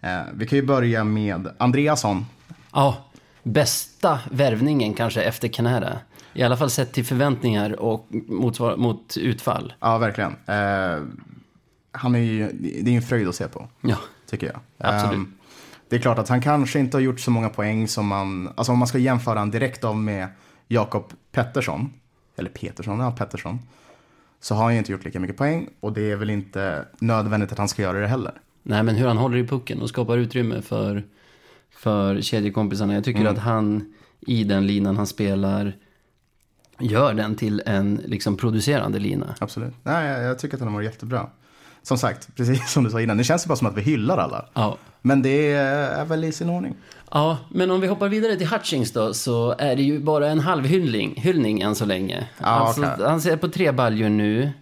Eh, 0.00 0.32
vi 0.34 0.46
kan 0.46 0.58
ju 0.58 0.66
börja 0.66 1.04
med 1.04 1.48
Andreasson. 1.58 2.26
Ja, 2.72 2.96
bästa 3.42 4.18
värvningen 4.30 4.94
kanske 4.94 5.22
efter 5.22 5.48
Canada. 5.48 5.98
I 6.36 6.42
alla 6.42 6.56
fall 6.56 6.70
sett 6.70 6.92
till 6.92 7.04
förväntningar 7.04 7.80
och 7.80 8.06
mot, 8.28 8.58
mot 8.78 9.16
utfall. 9.16 9.74
Ja, 9.80 9.98
verkligen. 9.98 10.30
Eh, 10.46 11.02
han 11.92 12.14
är 12.14 12.18
ju, 12.18 12.52
det 12.52 12.88
är 12.88 12.90
ju 12.90 12.96
en 12.96 13.02
fröjd 13.02 13.28
att 13.28 13.34
se 13.34 13.48
på, 13.48 13.68
Ja, 13.80 13.96
tycker 14.26 14.46
jag. 14.46 14.60
Absolut. 14.78 15.18
Eh, 15.18 15.32
det 15.88 15.96
är 15.96 16.00
klart 16.00 16.18
att 16.18 16.28
han 16.28 16.40
kanske 16.40 16.78
inte 16.78 16.96
har 16.96 17.02
gjort 17.02 17.20
så 17.20 17.30
många 17.30 17.48
poäng 17.48 17.88
som 17.88 18.06
man, 18.06 18.52
alltså 18.56 18.72
om 18.72 18.78
man 18.78 18.88
ska 18.88 18.98
jämföra 18.98 19.38
han 19.38 19.50
direkt 19.50 19.84
av 19.84 19.96
med 19.96 20.28
Jakob 20.68 21.12
Pettersson, 21.32 21.92
eller 22.36 22.50
Petersson, 22.50 23.00
ja 23.00 23.10
Pettersson, 23.10 23.58
så 24.40 24.54
har 24.54 24.62
han 24.62 24.72
ju 24.72 24.78
inte 24.78 24.92
gjort 24.92 25.04
lika 25.04 25.20
mycket 25.20 25.36
poäng 25.36 25.68
och 25.80 25.92
det 25.92 26.10
är 26.10 26.16
väl 26.16 26.30
inte 26.30 26.84
nödvändigt 26.98 27.52
att 27.52 27.58
han 27.58 27.68
ska 27.68 27.82
göra 27.82 28.00
det 28.00 28.06
heller. 28.06 28.32
nej 28.62 28.82
men 28.82 28.94
hur 28.94 29.06
han 29.06 29.16
håller 29.16 29.36
i 29.36 29.46
pucken 29.46 29.82
och 29.82 29.88
skapar 29.88 30.18
utrymme 30.18 30.62
för, 30.62 31.04
för 31.70 32.20
kedjekompisarna. 32.20 32.94
Jag 32.94 33.04
tycker 33.04 33.24
att 33.24 33.38
han 33.38 33.94
i 34.20 34.44
den 34.44 34.66
linan 34.66 34.96
han 34.96 35.06
spelar 35.06 35.72
gör 36.78 37.14
den 37.14 37.36
till 37.36 37.62
en 37.66 38.00
liksom 38.04 38.36
producerande 38.36 38.98
lina. 38.98 39.34
Absolut. 39.40 39.74
Nej, 39.82 40.08
jag, 40.08 40.22
jag 40.22 40.38
tycker 40.38 40.56
att 40.56 40.60
han 40.60 40.68
har 40.68 40.74
varit 40.74 40.86
jättebra. 40.86 41.26
Som 41.82 41.98
sagt, 41.98 42.28
precis 42.36 42.70
som 42.70 42.84
du 42.84 42.90
sa 42.90 43.00
innan, 43.00 43.16
det 43.16 43.24
känns 43.24 43.44
ju 43.44 43.48
bara 43.48 43.56
som 43.56 43.66
att 43.66 43.76
vi 43.76 43.82
hyllar 43.82 44.18
alla. 44.18 44.46
Ja. 44.54 44.76
Men 45.02 45.22
det 45.22 45.52
är 45.52 46.04
väl 46.04 46.24
i 46.24 46.32
sin 46.32 46.50
ordning. 46.50 46.74
Ja, 47.10 47.38
men 47.50 47.70
om 47.70 47.80
vi 47.80 47.86
hoppar 47.86 48.08
vidare 48.08 48.36
till 48.36 48.46
Hutchings 48.46 48.92
då, 48.92 49.14
så 49.14 49.54
är 49.58 49.76
det 49.76 49.82
ju 49.82 50.00
bara 50.00 50.28
en 50.28 50.40
halvhyllning 50.40 51.14
hyllning 51.16 51.60
än 51.60 51.74
så 51.74 51.84
länge. 51.84 52.28
Ja, 52.38 52.46
alltså, 52.46 52.80
okej. 52.80 53.06
Han 53.06 53.20
ser 53.20 53.36
på 53.36 53.48
tre 53.48 53.72
baljor 53.72 54.08
nu, 54.08 54.52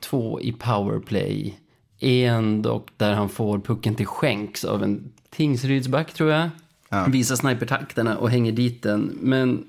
två 0.00 0.40
i 0.40 0.52
powerplay, 0.52 1.58
en 2.00 2.62
dock 2.62 2.88
där 2.96 3.12
han 3.12 3.28
får 3.28 3.58
pucken 3.58 3.94
till 3.94 4.06
skänks 4.06 4.64
av 4.64 4.82
en 4.82 5.12
Tingsrydsback 5.30 6.14
tror 6.14 6.30
jag. 6.30 6.50
Ja. 6.88 7.04
Visar 7.04 7.36
snipertakterna 7.36 8.18
och 8.18 8.30
hänger 8.30 8.52
dit 8.52 8.82
den. 8.82 9.18
Men 9.20 9.64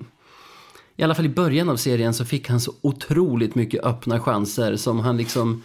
i 1.00 1.02
alla 1.04 1.14
fall 1.14 1.26
i 1.26 1.28
början 1.28 1.68
av 1.68 1.76
serien 1.76 2.14
så 2.14 2.24
fick 2.24 2.48
han 2.48 2.60
så 2.60 2.72
otroligt 2.80 3.54
mycket 3.54 3.84
öppna 3.84 4.20
chanser 4.20 4.76
som 4.76 4.98
han 5.00 5.16
liksom 5.16 5.62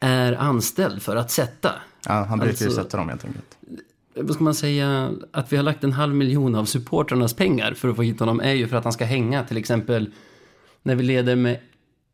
är 0.00 0.32
anställd 0.32 1.02
för 1.02 1.16
att 1.16 1.30
sätta. 1.30 1.72
Ja, 2.06 2.12
han 2.28 2.38
brukar 2.38 2.58
ju 2.60 2.66
Alltså- 2.66 2.82
sätta 2.82 2.96
dem 2.96 3.08
helt 3.08 3.24
enkelt. 3.24 3.56
vad 4.14 4.34
ska 4.34 4.44
man 4.44 4.54
säga, 4.54 5.10
att 5.32 5.52
vi 5.52 5.56
har 5.56 5.64
lagt 5.64 5.84
en 5.84 5.92
halv 5.92 6.14
miljon 6.14 6.54
av 6.54 6.64
supportrarnas 6.64 7.34
pengar 7.34 7.74
för 7.74 7.88
att 7.88 7.96
få 7.96 8.02
hit 8.02 8.20
honom 8.20 8.40
är 8.40 8.52
ju 8.52 8.68
för 8.68 8.76
att 8.76 8.84
han 8.84 8.92
ska 8.92 9.04
hänga 9.04 9.44
till 9.44 9.56
exempel 9.56 10.10
när 10.82 10.94
vi 10.94 11.02
leder 11.02 11.36
med 11.36 11.58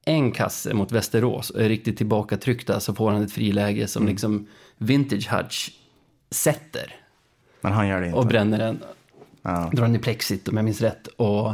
en 0.05 0.33
kasse 0.33 0.75
mot 0.75 0.93
Västerås 0.93 1.51
och 1.51 1.61
är 1.63 1.69
riktigt 1.69 1.97
tillbakatryckta 1.97 2.81
så 2.81 2.95
får 2.95 3.11
han 3.11 3.23
ett 3.23 3.33
friläge 3.33 3.87
som 3.89 4.07
liksom 4.07 4.47
Vintage 4.79 5.29
Hutch 5.33 5.71
sätter 6.31 6.95
Men 7.61 7.73
han 7.73 7.89
gör 7.89 8.01
det 8.01 8.07
inte. 8.07 8.19
och 8.19 8.27
bränner 8.27 8.59
den. 8.59 8.79
Ja. 9.43 9.71
Drar 9.73 9.83
den 9.83 9.97
i 9.97 9.99
plexit 9.99 10.49
om 10.49 10.57
jag 10.57 10.65
minns 10.65 10.81
rätt. 10.81 11.07
Och 11.07 11.53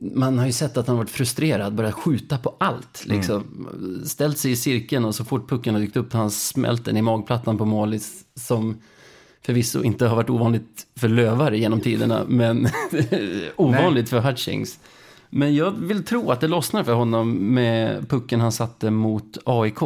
man 0.00 0.38
har 0.38 0.46
ju 0.46 0.52
sett 0.52 0.76
att 0.76 0.86
han 0.86 0.96
har 0.96 1.02
varit 1.04 1.10
frustrerad, 1.10 1.74
börjat 1.74 1.94
skjuta 1.94 2.38
på 2.38 2.54
allt. 2.58 3.06
Liksom. 3.06 3.68
Ställt 4.06 4.38
sig 4.38 4.50
i 4.50 4.56
cirkeln 4.56 5.04
och 5.04 5.14
så 5.14 5.24
fort 5.24 5.48
pucken 5.48 5.74
har 5.74 5.80
dykt 5.80 5.96
upp 5.96 6.12
har 6.12 6.20
han 6.20 6.30
smält 6.30 6.84
den 6.84 6.96
i 6.96 7.02
magplattan 7.02 7.58
på 7.58 7.64
målis. 7.64 8.24
Som 8.34 8.76
förvisso 9.42 9.82
inte 9.82 10.06
har 10.06 10.16
varit 10.16 10.30
ovanligt 10.30 10.86
för 10.96 11.08
lövare 11.08 11.58
genom 11.58 11.80
tiderna, 11.80 12.24
men 12.28 12.68
ovanligt 13.56 14.08
för 14.08 14.20
Hutchings. 14.20 14.78
Men 15.30 15.54
jag 15.54 15.70
vill 15.70 16.04
tro 16.04 16.30
att 16.30 16.40
det 16.40 16.48
lossnar 16.48 16.84
för 16.84 16.92
honom 16.92 17.54
med 17.54 18.08
pucken 18.08 18.40
han 18.40 18.52
satte 18.52 18.90
mot 18.90 19.38
AIK. 19.44 19.78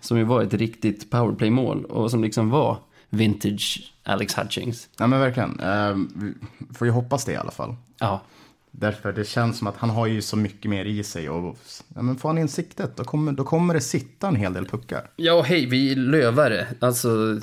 Som 0.00 0.18
ju 0.18 0.24
var 0.24 0.42
ett 0.42 0.54
riktigt 0.54 1.10
powerplay-mål 1.10 1.84
och 1.84 2.10
som 2.10 2.22
liksom 2.22 2.50
var 2.50 2.78
vintage 3.10 3.92
Alex 4.02 4.38
Hutchings. 4.38 4.88
ja, 4.98 5.06
men 5.06 5.20
verkligen. 5.20 5.60
Vi 6.14 6.34
får 6.74 6.86
ju 6.86 6.92
hoppas 6.92 7.24
det 7.24 7.32
i 7.32 7.36
alla 7.36 7.50
fall. 7.50 7.76
Ja, 7.98 8.20
Därför 8.78 9.12
det 9.12 9.24
känns 9.24 9.58
som 9.58 9.66
att 9.66 9.76
han 9.76 9.90
har 9.90 10.06
ju 10.06 10.22
så 10.22 10.36
mycket 10.36 10.70
mer 10.70 10.84
i 10.84 11.04
sig. 11.04 11.30
Och, 11.30 11.56
ja, 11.94 12.02
men 12.02 12.16
får 12.16 12.28
han 12.28 12.38
in 12.38 12.48
siktet, 12.48 12.96
då 12.96 13.04
kommer, 13.04 13.32
då 13.32 13.44
kommer 13.44 13.74
det 13.74 13.80
sitta 13.80 14.28
en 14.28 14.36
hel 14.36 14.52
del 14.52 14.66
puckar. 14.66 15.10
Ja, 15.16 15.42
hej, 15.42 15.66
vi 15.66 15.92
är 15.92 15.96
lövare. 15.96 16.66
Alltså, 16.80 17.40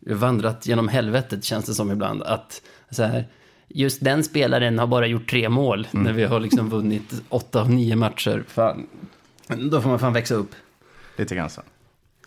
vi 0.00 0.12
har 0.12 0.18
vandrat 0.18 0.66
genom 0.66 0.88
helvetet 0.88 1.44
känns 1.44 1.64
det 1.64 1.74
som 1.74 1.90
ibland. 1.90 2.22
Att 2.22 2.62
så 2.90 3.02
här, 3.02 3.28
just 3.68 4.04
den 4.04 4.24
spelaren 4.24 4.78
har 4.78 4.86
bara 4.86 5.06
gjort 5.06 5.30
tre 5.30 5.48
mål 5.48 5.88
när 5.90 6.12
vi 6.12 6.24
har 6.24 6.40
liksom 6.40 6.70
vunnit 6.70 7.22
åtta 7.28 7.60
av 7.60 7.70
nio 7.70 7.96
matcher. 7.96 8.44
Fan. 8.48 8.86
Då 9.70 9.80
får 9.80 9.88
man 9.90 9.98
fan 9.98 10.12
växa 10.12 10.34
upp. 10.34 10.50
Lite 11.16 11.34
grann 11.34 11.50
så. 11.50 11.62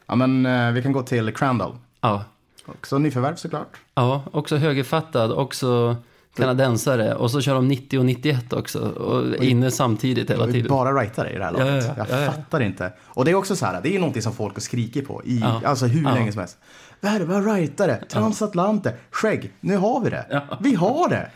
Ja, 0.05 0.15
men 0.15 0.45
eh, 0.45 0.71
vi 0.71 0.81
kan 0.81 0.91
gå 0.91 1.03
till 1.03 1.33
Crandall. 1.33 1.75
Ja, 2.01 2.23
Också 2.65 2.97
nyförvärv 2.97 3.35
såklart. 3.35 3.77
ja 3.95 4.23
också 4.31 4.55
högerfattad, 4.57 5.31
också 5.31 5.95
kanadensare. 6.35 7.15
Och 7.15 7.31
så 7.31 7.41
kör 7.41 7.53
de 7.55 7.67
90 7.67 7.99
och 7.99 8.05
91 8.05 8.53
också. 8.53 8.79
Och 8.79 9.21
är 9.27 9.43
inne 9.43 9.71
samtidigt 9.71 10.29
hela 10.29 10.45
tiden. 10.47 10.69
bara 10.69 10.93
rightare 11.01 11.29
i 11.33 11.37
det 11.37 11.43
här 11.43 11.51
laget. 11.51 11.85
ja, 11.87 11.93
Jag 11.97 12.07
ja, 12.09 12.21
ja. 12.21 12.31
fattar 12.31 12.61
inte. 12.61 12.93
Och 13.05 13.25
det 13.25 13.31
är 13.31 13.35
också 13.35 13.55
så 13.55 13.65
här, 13.65 13.81
det 13.81 13.95
är 13.95 13.99
någonting 13.99 14.21
som 14.21 14.33
folk 14.33 14.61
skriker 14.61 15.01
på 15.01 15.21
i, 15.25 15.43
alltså 15.63 15.85
hur 15.85 16.03
länge 16.03 16.31
som 16.31 16.39
helst. 16.39 16.57
Värva 17.01 17.41
rightare, 17.41 18.03
transatlanter, 18.09 18.93
skägg. 19.11 19.53
Nu 19.59 19.77
har 19.77 20.01
vi 20.01 20.09
det. 20.09 20.41
Vi 20.59 20.75
har 20.75 21.09
det. 21.09 21.29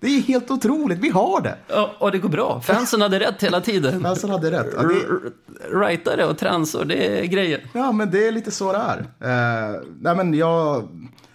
Det 0.00 0.06
är 0.06 0.20
helt 0.20 0.50
otroligt, 0.50 0.98
vi 0.98 1.08
har 1.10 1.40
det. 1.40 1.56
Ja, 1.68 1.90
och 1.98 2.12
det 2.12 2.18
går 2.18 2.28
bra. 2.28 2.60
Fansen 2.60 3.00
hade 3.00 3.20
rätt 3.20 3.42
hela 3.42 3.60
tiden. 3.60 4.02
Fansen 4.02 4.30
hade 4.30 4.50
rätt. 4.50 4.66
Ja, 4.76 4.82
det, 4.82 5.00
Rightare 5.78 6.24
och 6.24 6.38
transor, 6.38 6.84
det 6.84 7.20
är 7.20 7.24
grejer. 7.26 7.60
ja, 7.72 7.92
men 7.92 8.10
det 8.10 8.28
är 8.28 8.32
lite 8.32 8.50
så 8.50 8.72
det 8.72 8.78
är. 8.78 8.98
Eh, 9.74 9.80
nej, 10.00 10.16
men 10.16 10.34
jag, 10.34 10.88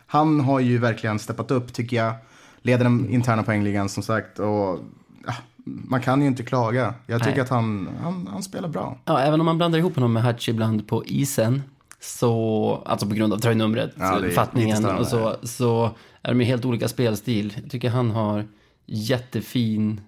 han 0.07 0.39
har 0.39 0.59
ju 0.59 0.77
verkligen 0.77 1.19
steppat 1.19 1.51
upp, 1.51 1.73
tycker 1.73 1.97
jag. 1.97 2.13
Leder 2.61 2.83
den 2.83 3.09
interna 3.09 3.43
poängligan, 3.43 3.89
som 3.89 4.03
sagt. 4.03 4.39
Och, 4.39 4.79
ja, 5.25 5.33
man 5.65 6.01
kan 6.01 6.21
ju 6.21 6.27
inte 6.27 6.43
klaga. 6.43 6.93
Jag 7.07 7.19
tycker 7.19 7.31
Nej. 7.31 7.41
att 7.41 7.49
han, 7.49 7.89
han, 8.03 8.27
han 8.31 8.43
spelar 8.43 8.69
bra. 8.69 8.97
Ja, 9.05 9.19
även 9.19 9.39
om 9.39 9.45
man 9.45 9.57
blandar 9.57 9.79
ihop 9.79 9.95
honom 9.95 10.13
med 10.13 10.23
Hutch 10.23 10.49
ibland 10.49 10.87
på 10.87 11.05
isen, 11.05 11.61
så, 11.99 12.83
alltså 12.85 13.07
på 13.07 13.15
grund 13.15 13.33
av 13.33 13.37
tröjnumret, 13.37 13.91
Ja, 13.99 14.21
fattningen 14.35 14.85
och 14.85 15.07
så, 15.07 15.35
så 15.43 15.91
är 16.21 16.29
de 16.29 16.39
ju 16.39 16.45
helt 16.45 16.65
olika 16.65 16.87
spelstil. 16.87 17.53
Jag 17.61 17.71
tycker 17.71 17.89
han 17.89 18.11
har 18.11 18.47
jättefin 18.85 20.01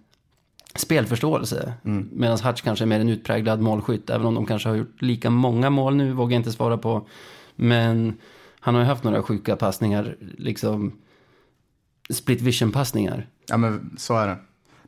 spelförståelse. 0.76 1.74
Mm. 1.86 2.10
Medan 2.12 2.40
Hutch 2.40 2.62
kanske 2.62 2.86
är 2.86 2.88
mer 2.88 3.00
en 3.00 3.10
utpräglad 3.10 3.62
målskytt, 3.62 4.10
även 4.10 4.28
om 4.28 4.36
de 4.36 4.46
kanske 4.46 4.70
har 4.70 4.76
gjort 4.76 5.02
lika 5.02 5.30
många 5.30 5.70
mål 5.70 5.96
nu, 5.96 6.12
vågar 6.12 6.32
jag 6.32 6.40
inte 6.40 6.52
svara 6.52 6.78
på. 6.78 7.08
Men 7.56 8.18
han 8.60 8.76
har 8.76 8.82
ju 8.82 8.88
haft 8.88 9.04
några 9.04 9.24
sjuka 9.24 9.56
passningar, 9.56 10.16
liksom 10.38 10.94
split 12.14 12.42
vision-passningar. 12.42 13.28
Ja, 13.48 13.58
men 13.58 13.96
så 13.98 14.18
är 14.18 14.28
det. 14.28 14.38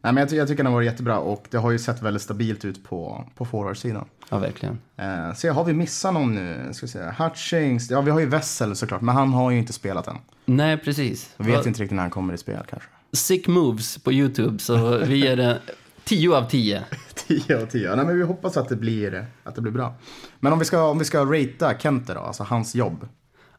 Nej, 0.01 0.13
men 0.13 0.17
jag, 0.17 0.29
ty- 0.29 0.35
jag 0.35 0.47
tycker 0.47 0.63
den 0.63 0.73
var 0.73 0.81
jättebra 0.81 1.19
och 1.19 1.45
det 1.49 1.57
har 1.57 1.71
ju 1.71 1.79
sett 1.79 2.01
väldigt 2.01 2.21
stabilt 2.23 2.65
ut 2.65 2.83
på, 2.83 3.25
på 3.35 3.45
forwardsidan. 3.45 4.05
Ja, 4.29 4.37
verkligen. 4.37 4.77
Eh, 4.97 5.33
så 5.33 5.51
har 5.51 5.63
vi 5.63 5.73
missat 5.73 6.13
någon 6.13 6.35
nu? 6.35 6.69
Ska 6.73 6.85
vi 6.85 6.91
se. 6.91 6.99
Hutchings, 7.17 7.91
ja 7.91 8.01
vi 8.01 8.11
har 8.11 8.19
ju 8.19 8.25
Wessel 8.25 8.75
såklart, 8.75 9.01
men 9.01 9.15
han 9.15 9.33
har 9.33 9.51
ju 9.51 9.57
inte 9.57 9.73
spelat 9.73 10.07
än. 10.07 10.17
Nej, 10.45 10.77
precis. 10.77 11.33
Jag 11.37 11.45
vet 11.45 11.55
Vad- 11.55 11.67
inte 11.67 11.81
riktigt 11.81 11.95
när 11.95 12.01
han 12.03 12.11
kommer 12.11 12.33
i 12.33 12.37
spel 12.37 12.59
kanske. 12.69 12.89
Sick 13.13 13.47
moves 13.47 13.97
på 13.97 14.11
YouTube, 14.13 14.59
så 14.59 14.97
vi 14.97 15.15
ger 15.17 15.35
det 15.35 15.59
10 16.03 16.35
av 16.37 16.49
10. 16.49 16.83
10 17.27 17.61
av 17.61 17.65
10. 17.65 17.95
Nej, 17.95 18.05
men 18.05 18.17
vi 18.17 18.23
hoppas 18.23 18.57
att 18.57 18.69
det 18.69 18.75
blir, 18.75 19.25
att 19.43 19.55
det 19.55 19.61
blir 19.61 19.71
bra. 19.71 19.93
Men 20.39 20.53
om 20.53 20.59
vi 20.59 20.65
ska, 20.65 20.83
om 20.87 20.99
vi 20.99 21.05
ska 21.05 21.25
ratea 21.25 21.79
Kente 21.79 22.13
då, 22.13 22.19
alltså 22.19 22.43
hans 22.43 22.75
jobb. 22.75 23.07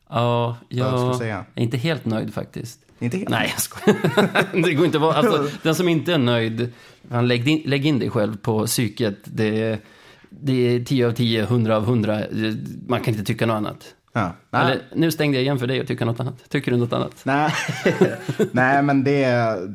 Ja, 0.08 0.56
jag 0.68 1.16
säga? 1.16 1.44
är 1.54 1.62
inte 1.62 1.76
helt 1.76 2.04
nöjd 2.04 2.34
faktiskt. 2.34 2.80
Inte 2.98 3.16
helt. 3.16 3.28
Nej, 3.28 3.50
jag 3.50 3.60
skojar. 3.60 4.62
Det 4.62 4.74
går 4.74 4.86
inte 4.86 4.98
att 4.98 5.02
vara... 5.02 5.14
Alltså, 5.14 5.50
den 5.62 5.74
som 5.74 5.88
inte 5.88 6.12
är 6.12 6.18
nöjd, 6.18 6.72
han 7.10 7.28
lägg 7.28 7.48
in, 7.48 7.62
lägg 7.64 7.86
in 7.86 7.98
dig 7.98 8.10
själv 8.10 8.36
på 8.36 8.66
psyket. 8.66 9.16
Det, 9.24 9.78
det 10.30 10.52
är 10.74 10.84
10 10.84 11.06
av 11.06 11.12
10, 11.12 11.42
100 11.42 11.76
av 11.76 11.82
100. 11.82 12.20
Man 12.86 13.00
kan 13.00 13.14
inte 13.14 13.24
tycka 13.24 13.46
något 13.46 13.54
annat. 13.54 13.94
Ja. 14.12 14.32
Eller, 14.52 14.82
nu 14.94 15.10
stängde 15.10 15.36
jag 15.36 15.42
igen 15.42 15.58
för 15.58 15.66
dig 15.66 15.80
och 15.80 15.86
tycka 15.86 16.04
något 16.04 16.20
annat. 16.20 16.48
Tycker 16.48 16.70
du 16.70 16.76
något 16.76 16.92
annat? 16.92 17.20
Nej, 17.24 17.52
Nej 18.52 18.82
men 18.82 19.04
det 19.04 19.24
är, 19.24 19.74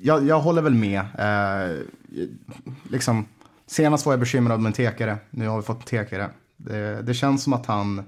jag, 0.00 0.26
jag 0.26 0.40
håller 0.40 0.62
väl 0.62 0.74
med. 0.74 1.00
Eh, 1.18 1.76
liksom, 2.90 3.26
senast 3.66 4.06
var 4.06 4.12
jag 4.12 4.20
bekymrad 4.20 4.58
om 4.58 4.66
en 4.66 4.72
tekare, 4.72 5.16
nu 5.30 5.48
har 5.48 5.56
vi 5.56 5.62
fått 5.62 5.78
en 5.78 5.82
tekare. 5.82 6.30
Det, 6.56 7.02
det 7.02 7.14
känns 7.14 7.42
som 7.42 7.52
att 7.52 7.66
han, 7.66 8.04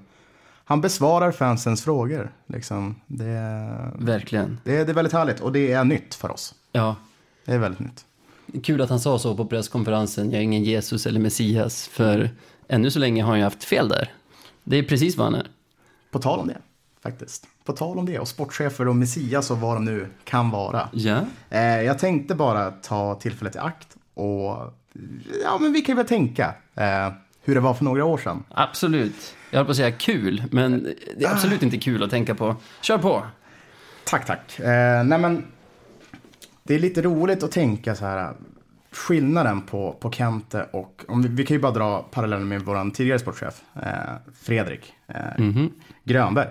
han 0.71 0.81
besvarar 0.81 1.31
fansens 1.31 1.83
frågor. 1.83 2.31
Liksom. 2.47 2.95
Det, 3.07 3.91
Verkligen. 3.95 4.59
det, 4.63 4.83
det 4.83 4.91
är 4.91 4.93
väldigt 4.93 5.13
härligt 5.13 5.39
och 5.39 5.51
det 5.51 5.71
är 5.71 5.83
nytt 5.83 6.15
för 6.15 6.31
oss. 6.31 6.55
Ja. 6.71 6.95
Det 7.45 7.53
är 7.53 7.57
väldigt 7.59 7.79
nytt. 7.79 8.05
Kul 8.63 8.81
att 8.81 8.89
han 8.89 8.99
sa 8.99 9.19
så 9.19 9.37
på 9.37 9.45
presskonferensen. 9.45 10.31
Jag 10.31 10.39
är 10.39 10.43
ingen 10.43 10.63
Jesus 10.63 11.05
eller 11.05 11.19
Messias. 11.19 11.87
För 11.87 12.29
ännu 12.67 12.91
så 12.91 12.99
länge 12.99 13.23
har 13.23 13.29
han 13.29 13.37
ju 13.37 13.43
haft 13.43 13.63
fel 13.63 13.89
där. 13.89 14.13
Det 14.63 14.77
är 14.77 14.83
precis 14.83 15.17
vad 15.17 15.25
han 15.25 15.35
är. 15.35 15.47
På 16.11 16.19
tal 16.19 16.39
om 16.39 16.47
det, 16.47 16.57
faktiskt. 17.03 17.47
På 17.65 17.73
tal 17.73 17.99
om 17.99 18.05
det 18.05 18.19
och 18.19 18.27
sportchefer 18.27 18.87
och 18.87 18.95
Messias 18.95 19.51
och 19.51 19.57
vad 19.57 19.75
de 19.75 19.85
nu 19.85 20.07
kan 20.23 20.49
vara. 20.49 20.89
Ja. 20.93 21.19
Eh, 21.49 21.61
jag 21.61 21.99
tänkte 21.99 22.35
bara 22.35 22.71
ta 22.71 23.15
tillfället 23.15 23.55
i 23.55 23.59
akt 23.59 23.87
och 24.13 24.73
ja, 25.43 25.57
men 25.59 25.73
vi 25.73 25.81
kan 25.81 25.97
väl 25.97 26.07
tänka 26.07 26.55
eh, 26.75 27.11
hur 27.43 27.55
det 27.55 27.61
var 27.61 27.73
för 27.73 27.83
några 27.83 28.05
år 28.05 28.17
sedan. 28.17 28.43
Absolut. 28.49 29.35
Jag 29.51 29.57
höll 29.57 29.65
på 29.65 29.71
att 29.71 29.77
säga 29.77 29.91
kul, 29.91 30.43
men 30.51 30.95
det 31.17 31.25
är 31.25 31.31
absolut 31.31 31.63
inte 31.63 31.77
kul 31.77 32.03
att 32.03 32.09
tänka 32.09 32.35
på. 32.35 32.55
Kör 32.81 32.97
på. 32.97 33.23
Tack, 34.03 34.25
tack. 34.25 34.59
Eh, 34.59 35.03
nej, 35.03 35.19
men 35.19 35.45
det 36.63 36.75
är 36.75 36.79
lite 36.79 37.01
roligt 37.01 37.43
att 37.43 37.51
tänka 37.51 37.95
så 37.95 38.05
här. 38.05 38.33
Skillnaden 38.91 39.61
på, 39.61 39.91
på 39.99 40.11
Kente 40.11 40.63
och, 40.71 41.03
om 41.07 41.21
vi, 41.21 41.29
vi 41.29 41.45
kan 41.45 41.55
ju 41.55 41.61
bara 41.61 41.71
dra 41.71 42.01
parallellen 42.11 42.47
med 42.47 42.61
vår 42.61 42.91
tidigare 42.91 43.19
sportchef, 43.19 43.61
eh, 43.75 44.33
Fredrik 44.41 44.93
eh, 45.07 45.65
Grönberg. 46.03 46.47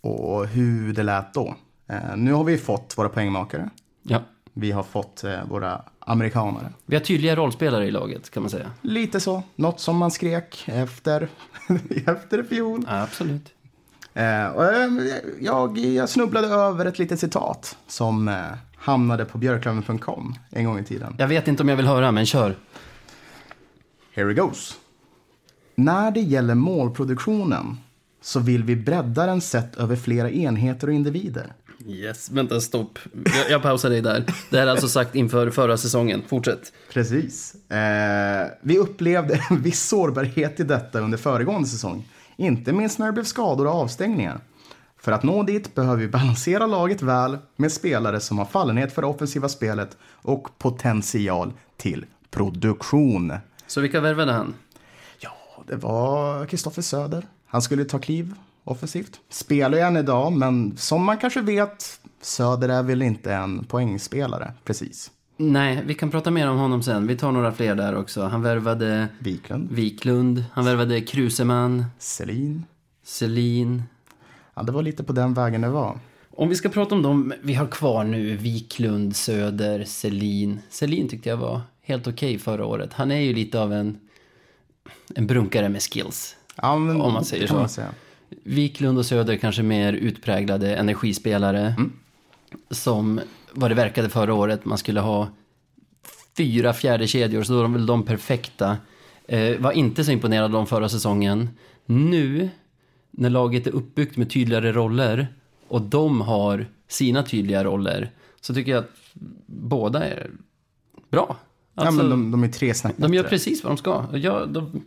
Och 0.00 0.46
hur 0.46 0.92
det 0.92 1.02
lät 1.02 1.34
då. 1.34 1.54
Eh, 1.88 2.16
nu 2.16 2.32
har 2.32 2.44
vi 2.44 2.58
fått 2.58 2.98
våra 2.98 3.08
poängmakare. 3.08 3.70
Ja. 4.02 4.22
Vi 4.52 4.72
har 4.72 4.82
fått 4.82 5.24
eh, 5.24 5.44
våra 5.48 5.82
amerikanare. 6.10 6.72
Vi 6.86 6.96
har 6.96 7.02
tydliga 7.02 7.36
rollspelare 7.36 7.86
i 7.86 7.90
laget, 7.90 8.30
kan 8.30 8.42
man 8.42 8.50
säga. 8.50 8.70
Lite 8.80 9.20
så, 9.20 9.42
något 9.56 9.80
som 9.80 9.96
man 9.96 10.10
skrek 10.10 10.64
efter, 10.66 11.28
efter 12.06 12.42
fjol. 12.42 12.84
Ja, 12.88 13.02
absolut. 13.02 13.52
Eh, 14.14 14.46
och, 14.46 14.64
eh, 14.64 14.90
jag, 15.40 15.78
jag 15.78 16.08
snubblade 16.08 16.46
över 16.46 16.86
ett 16.86 16.98
litet 16.98 17.20
citat 17.20 17.76
som 17.86 18.28
eh, 18.28 18.34
hamnade 18.76 19.24
på 19.24 19.38
björklöven.com 19.38 20.34
en 20.50 20.64
gång 20.64 20.78
i 20.78 20.84
tiden. 20.84 21.14
Jag 21.18 21.28
vet 21.28 21.48
inte 21.48 21.62
om 21.62 21.68
jag 21.68 21.76
vill 21.76 21.86
höra, 21.86 22.12
men 22.12 22.26
kör. 22.26 22.56
Here 24.12 24.32
it 24.32 24.38
goes. 24.38 24.78
När 25.74 26.10
det 26.10 26.20
gäller 26.20 26.54
målproduktionen 26.54 27.78
så 28.20 28.40
vill 28.40 28.64
vi 28.64 28.76
bredda 28.76 29.26
den 29.26 29.40
sett 29.40 29.76
över 29.76 29.96
flera 29.96 30.30
enheter 30.30 30.86
och 30.86 30.94
individer. 30.94 31.52
Yes, 31.86 32.30
vänta, 32.30 32.60
stopp. 32.60 32.98
Jag, 33.24 33.50
jag 33.50 33.62
pausar 33.62 33.90
dig 33.90 34.00
där. 34.00 34.24
Det 34.50 34.58
här 34.58 34.66
är 34.66 34.70
alltså 34.70 34.88
sagt 34.88 35.14
inför 35.14 35.50
förra 35.50 35.76
säsongen. 35.76 36.22
Fortsätt. 36.28 36.72
Precis. 36.92 37.54
Eh, 37.70 38.48
vi 38.62 38.78
upplevde 38.78 39.40
en 39.50 39.62
viss 39.62 39.82
sårbarhet 39.82 40.60
i 40.60 40.64
detta 40.64 41.00
under 41.00 41.18
föregående 41.18 41.68
säsong. 41.68 42.08
Inte 42.36 42.72
minst 42.72 42.98
när 42.98 43.06
det 43.06 43.12
blev 43.12 43.24
skador 43.24 43.66
och 43.66 43.72
avstängningar. 43.72 44.40
För 44.98 45.12
att 45.12 45.22
nå 45.22 45.42
dit 45.42 45.74
behöver 45.74 45.96
vi 45.96 46.08
balansera 46.08 46.66
laget 46.66 47.02
väl 47.02 47.38
med 47.56 47.72
spelare 47.72 48.20
som 48.20 48.38
har 48.38 48.44
fallenhet 48.44 48.92
för 48.92 49.02
det 49.02 49.08
offensiva 49.08 49.48
spelet 49.48 49.96
och 50.02 50.58
potential 50.58 51.52
till 51.76 52.06
produktion. 52.30 53.32
Så 53.66 53.80
vilka 53.80 54.00
värvade 54.00 54.32
han? 54.32 54.54
Ja, 55.18 55.64
det 55.66 55.76
var 55.76 56.46
Kristoffer 56.46 56.82
Söder. 56.82 57.26
Han 57.46 57.62
skulle 57.62 57.84
ta 57.84 57.98
kliv 57.98 58.34
offensivt. 58.64 59.20
Spelar 59.28 59.78
ju 59.78 59.84
än 59.84 59.96
idag, 59.96 60.32
men 60.32 60.76
som 60.76 61.04
man 61.04 61.18
kanske 61.18 61.40
vet, 61.40 62.00
Söder 62.20 62.68
är 62.68 62.82
väl 62.82 63.02
inte 63.02 63.32
en 63.34 63.64
poängspelare 63.64 64.52
precis. 64.64 65.10
Nej, 65.36 65.82
vi 65.86 65.94
kan 65.94 66.10
prata 66.10 66.30
mer 66.30 66.48
om 66.48 66.58
honom 66.58 66.82
sen. 66.82 67.06
Vi 67.06 67.16
tar 67.16 67.32
några 67.32 67.52
fler 67.52 67.74
där 67.74 67.96
också. 67.96 68.22
Han 68.22 68.42
värvade 68.42 69.08
Wiklund, 69.18 69.72
Wiklund, 69.72 70.44
han 70.52 70.64
värvade 70.64 71.00
Kruseman, 71.00 71.84
Selin. 71.98 72.64
Selin. 73.04 73.82
Ja, 74.54 74.62
det 74.62 74.72
var 74.72 74.82
lite 74.82 75.04
på 75.04 75.12
den 75.12 75.34
vägen 75.34 75.60
det 75.60 75.68
var. 75.68 75.98
Om 76.30 76.48
vi 76.48 76.54
ska 76.54 76.68
prata 76.68 76.94
om 76.94 77.02
dem 77.02 77.32
vi 77.42 77.54
har 77.54 77.66
kvar 77.66 78.04
nu, 78.04 78.36
Wiklund, 78.36 79.16
Söder, 79.16 79.84
Selin. 79.84 80.60
Selin 80.70 81.08
tyckte 81.08 81.28
jag 81.28 81.36
var 81.36 81.60
helt 81.82 82.06
okej 82.06 82.38
förra 82.38 82.66
året. 82.66 82.92
Han 82.92 83.10
är 83.10 83.20
ju 83.20 83.32
lite 83.34 83.60
av 83.60 83.72
en, 83.72 83.98
en 85.14 85.26
brunkare 85.26 85.68
med 85.68 85.82
skills. 85.82 86.36
Ja, 86.56 86.76
men, 86.76 87.00
Om 87.00 87.12
man 87.12 87.24
säger 87.24 87.46
så. 87.46 87.54
Man 87.54 87.68
säga. 87.68 87.88
Wiklund 88.44 88.98
och 88.98 89.06
Söder 89.06 89.36
kanske 89.36 89.62
mer 89.62 89.92
utpräglade 89.92 90.76
energispelare. 90.76 91.74
Som 92.70 93.20
vad 93.52 93.70
det 93.70 93.74
verkade 93.74 94.08
förra 94.08 94.34
året, 94.34 94.64
man 94.64 94.78
skulle 94.78 95.00
ha 95.00 95.28
fyra 96.36 96.72
fjärde 96.72 97.06
kedjor 97.06 97.42
så 97.42 97.52
då 97.52 97.58
är 97.58 97.62
de 97.62 97.72
väl 97.72 97.86
de 97.86 98.02
perfekta. 98.02 98.76
Eh, 99.28 99.58
var 99.58 99.72
inte 99.72 100.04
så 100.04 100.12
imponerad 100.12 100.54
om 100.54 100.66
förra 100.66 100.88
säsongen. 100.88 101.48
Nu, 101.86 102.50
när 103.10 103.30
laget 103.30 103.66
är 103.66 103.70
uppbyggt 103.70 104.16
med 104.16 104.30
tydligare 104.30 104.72
roller 104.72 105.28
och 105.68 105.82
de 105.82 106.20
har 106.20 106.66
sina 106.88 107.22
tydliga 107.22 107.64
roller, 107.64 108.10
så 108.40 108.54
tycker 108.54 108.72
jag 108.72 108.78
att 108.78 108.90
båda 109.46 110.04
är 110.04 110.30
bra. 111.10 111.36
ja, 111.74 111.82
Alltså, 111.82 112.02
men 112.02 112.10
de, 112.10 112.30
de 112.30 112.44
är 112.44 112.48
tre 112.48 112.74
snack 112.74 112.94
de 112.96 113.14
gör 113.14 113.24
precis 113.24 113.64
vad 113.64 113.70
de 113.72 113.76
ska. 113.76 114.04
Ja, 114.12 114.46
de, 114.46 114.82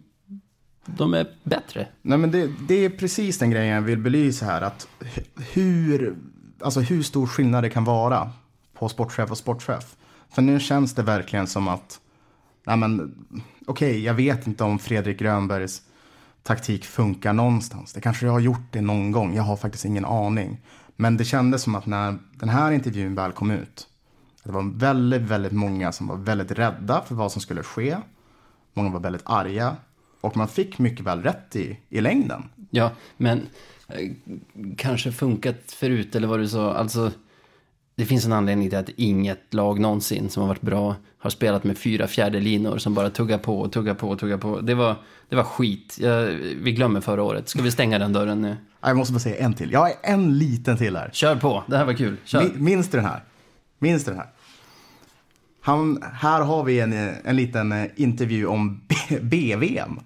de 0.85 1.13
är 1.13 1.27
bättre. 1.43 1.87
Nej, 2.01 2.17
men 2.17 2.31
det, 2.31 2.51
det 2.67 2.85
är 2.85 2.89
precis 2.89 3.37
den 3.37 3.51
grejen 3.51 3.75
jag 3.75 3.81
vill 3.81 3.99
belysa 3.99 4.45
här. 4.45 4.61
Att 4.61 4.87
hur, 5.53 6.15
alltså 6.59 6.79
hur 6.79 7.03
stor 7.03 7.27
skillnad 7.27 7.63
det 7.63 7.69
kan 7.69 7.83
vara 7.83 8.31
på 8.73 8.89
sportchef 8.89 9.31
och 9.31 9.37
sportchef. 9.37 9.95
För 10.29 10.41
nu 10.41 10.59
känns 10.59 10.95
det 10.95 11.03
verkligen 11.03 11.47
som 11.47 11.67
att, 11.67 11.99
nej 12.65 12.77
men, 12.77 13.15
okej, 13.65 14.03
jag 14.03 14.13
vet 14.13 14.47
inte 14.47 14.63
om 14.63 14.79
Fredrik 14.79 15.19
Grönbergs 15.19 15.81
taktik 16.43 16.85
funkar 16.85 17.33
någonstans. 17.33 17.93
Det 17.93 18.01
kanske 18.01 18.25
jag 18.25 18.33
har 18.33 18.39
gjort 18.39 18.71
det 18.71 18.81
någon 18.81 19.11
gång, 19.11 19.35
jag 19.35 19.43
har 19.43 19.57
faktiskt 19.57 19.85
ingen 19.85 20.05
aning. 20.05 20.61
Men 20.95 21.17
det 21.17 21.25
kändes 21.25 21.61
som 21.61 21.75
att 21.75 21.85
när 21.85 22.17
den 22.33 22.49
här 22.49 22.71
intervjun 22.71 23.15
väl 23.15 23.31
kom 23.31 23.51
ut, 23.51 23.87
det 24.43 24.51
var 24.51 24.79
väldigt, 24.79 25.21
väldigt 25.21 25.51
många 25.51 25.91
som 25.91 26.07
var 26.07 26.15
väldigt 26.15 26.51
rädda 26.51 27.01
för 27.01 27.15
vad 27.15 27.31
som 27.31 27.41
skulle 27.41 27.63
ske. 27.63 27.97
Många 28.73 28.89
var 28.89 28.99
väldigt 28.99 29.23
arga. 29.25 29.75
Och 30.23 30.37
man 30.37 30.47
fick 30.47 30.79
mycket 30.79 31.05
väl 31.05 31.23
rätt 31.23 31.55
i, 31.55 31.77
i 31.89 32.01
längden. 32.01 32.43
Ja, 32.71 32.91
men 33.17 33.41
eh, 33.87 34.11
kanske 34.77 35.11
funkat 35.11 35.57
förut 35.67 36.15
eller 36.15 36.27
vad 36.27 36.39
du 36.39 36.47
sa. 36.47 36.73
Alltså, 36.73 37.11
det 37.95 38.05
finns 38.05 38.25
en 38.25 38.33
anledning 38.33 38.69
till 38.69 38.79
att 38.79 38.89
inget 38.89 39.53
lag 39.53 39.79
någonsin 39.79 40.29
som 40.29 40.41
har 40.41 40.47
varit 40.47 40.61
bra 40.61 40.95
har 41.17 41.29
spelat 41.29 41.63
med 41.63 41.77
fyra 41.77 42.07
fjärde 42.07 42.39
linor 42.39 42.77
som 42.77 42.93
bara 42.93 43.09
tuggar 43.09 43.37
på 43.37 43.59
och 43.59 43.71
tuggar 43.71 43.93
på 43.93 44.09
och 44.09 44.19
tuggar 44.19 44.37
på. 44.37 44.59
Det 44.61 44.73
var, 44.75 44.95
det 45.29 45.35
var 45.35 45.43
skit. 45.43 45.97
Jag, 46.01 46.25
vi 46.61 46.71
glömmer 46.71 47.01
förra 47.01 47.23
året. 47.23 47.49
Ska 47.49 47.61
vi 47.61 47.71
stänga 47.71 47.99
den 47.99 48.13
dörren 48.13 48.41
nu? 48.41 48.55
Ja, 48.81 48.87
Jag 48.87 48.97
måste 48.97 49.13
bara 49.13 49.19
säga 49.19 49.45
en 49.45 49.53
till. 49.53 49.71
Jag 49.71 49.79
har 49.79 49.91
en 50.03 50.37
liten 50.37 50.77
till 50.77 50.95
här. 50.95 51.09
Kör 51.13 51.35
på, 51.35 51.63
det 51.67 51.77
här 51.77 51.85
var 51.85 51.93
kul. 51.93 52.17
Kör. 52.25 52.41
Mi- 52.41 52.59
Minns 52.59 52.89
du 52.89 52.97
den 52.97 53.05
här? 53.07 53.23
Minns 53.79 54.03
du 54.05 54.11
den 54.11 54.19
här? 54.19 54.29
Han, 55.61 56.03
här 56.13 56.41
har 56.41 56.63
vi 56.63 56.79
en, 56.79 56.93
en 57.23 57.35
liten 57.35 57.71
eh, 57.71 57.85
intervju 57.95 58.45
om 58.45 58.81
B- 58.87 59.19
BVM. 59.21 59.99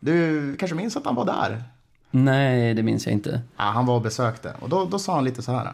Du 0.00 0.56
kanske 0.56 0.74
minns 0.74 0.96
att 0.96 1.04
han 1.04 1.14
var 1.14 1.24
där? 1.24 1.62
Nej, 2.10 2.74
det 2.74 2.82
minns 2.82 3.06
jag 3.06 3.12
inte. 3.12 3.40
Ja, 3.56 3.64
han 3.64 3.86
var 3.86 3.94
och 3.94 4.02
besökte. 4.02 4.54
Och 4.60 4.68
då, 4.68 4.84
då 4.84 4.98
sa 4.98 5.14
han 5.14 5.24
lite 5.24 5.42
så 5.42 5.52
här. 5.52 5.72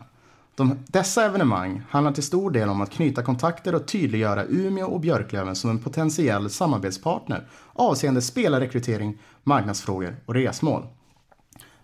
De, 0.55 0.79
dessa 0.87 1.25
evenemang 1.25 1.83
handlar 1.91 2.13
till 2.13 2.23
stor 2.23 2.51
del 2.51 2.69
om 2.69 2.81
att 2.81 2.91
knyta 2.91 3.23
kontakter 3.23 3.75
och 3.75 3.87
tydliggöra 3.89 4.45
Umeå 4.45 4.87
och 4.87 5.01
Björklöven 5.01 5.57
som 5.57 5.71
en 5.71 5.79
potentiell 5.79 6.51
samarbetspartner 6.51 7.47
avseende 7.73 8.23
spelarrekrytering, 8.23 9.19
marknadsfrågor 9.43 10.17
och 10.27 10.35
resmål. 10.35 10.87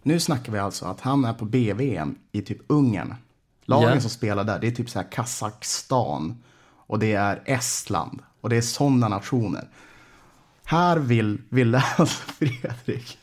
Nu 0.02 0.20
snackar 0.20 0.52
vi 0.52 0.58
alltså 0.58 0.84
att 0.84 1.00
han 1.00 1.24
är 1.24 1.32
på 1.32 1.44
BVM 1.44 2.14
i 2.32 2.42
typ 2.42 2.58
Ungern. 2.66 3.14
Lagen 3.64 3.94
Ja. 3.94 4.00
som 4.00 4.10
spelar 4.10 4.44
där, 4.44 4.58
det 4.58 4.66
är 4.66 4.70
typ 4.70 4.90
så 4.90 4.98
här 4.98 5.06
Kazakstan 5.12 6.42
och 6.86 6.98
det 6.98 7.12
är 7.12 7.42
Estland 7.44 8.22
och 8.40 8.48
det 8.48 8.56
är 8.56 8.60
sådana 8.60 9.08
nationer. 9.08 9.68
Här 10.70 10.96
vill, 10.98 11.38
ville 11.48 11.82
alltså 11.96 12.22
Fredrik 12.38 13.18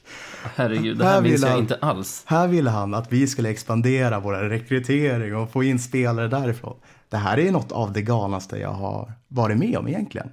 Herregud, 0.55 0.97
det 0.97 1.05
här 1.05 1.13
Här 1.13 1.21
minns 1.21 1.41
jag 1.41 1.49
han- 1.49 1.59
inte 1.59 1.75
alls. 1.75 2.23
här 2.25 2.47
ville 2.47 2.69
han 2.69 2.93
att 2.93 3.13
vi 3.13 3.27
skulle 3.27 3.49
expandera 3.49 4.19
vår 4.19 4.33
rekrytering 4.33 5.35
och 5.35 5.51
få 5.51 5.63
in 5.63 5.79
spelare 5.79 6.27
därifrån. 6.27 6.75
Det 7.09 7.17
här 7.17 7.39
är 7.39 7.51
något 7.51 7.71
av 7.71 7.93
det 7.93 8.01
galnaste 8.01 8.57
jag 8.57 8.69
har 8.73 9.11
varit 9.27 9.57
med 9.57 9.77
om 9.77 9.87
egentligen. 9.87 10.29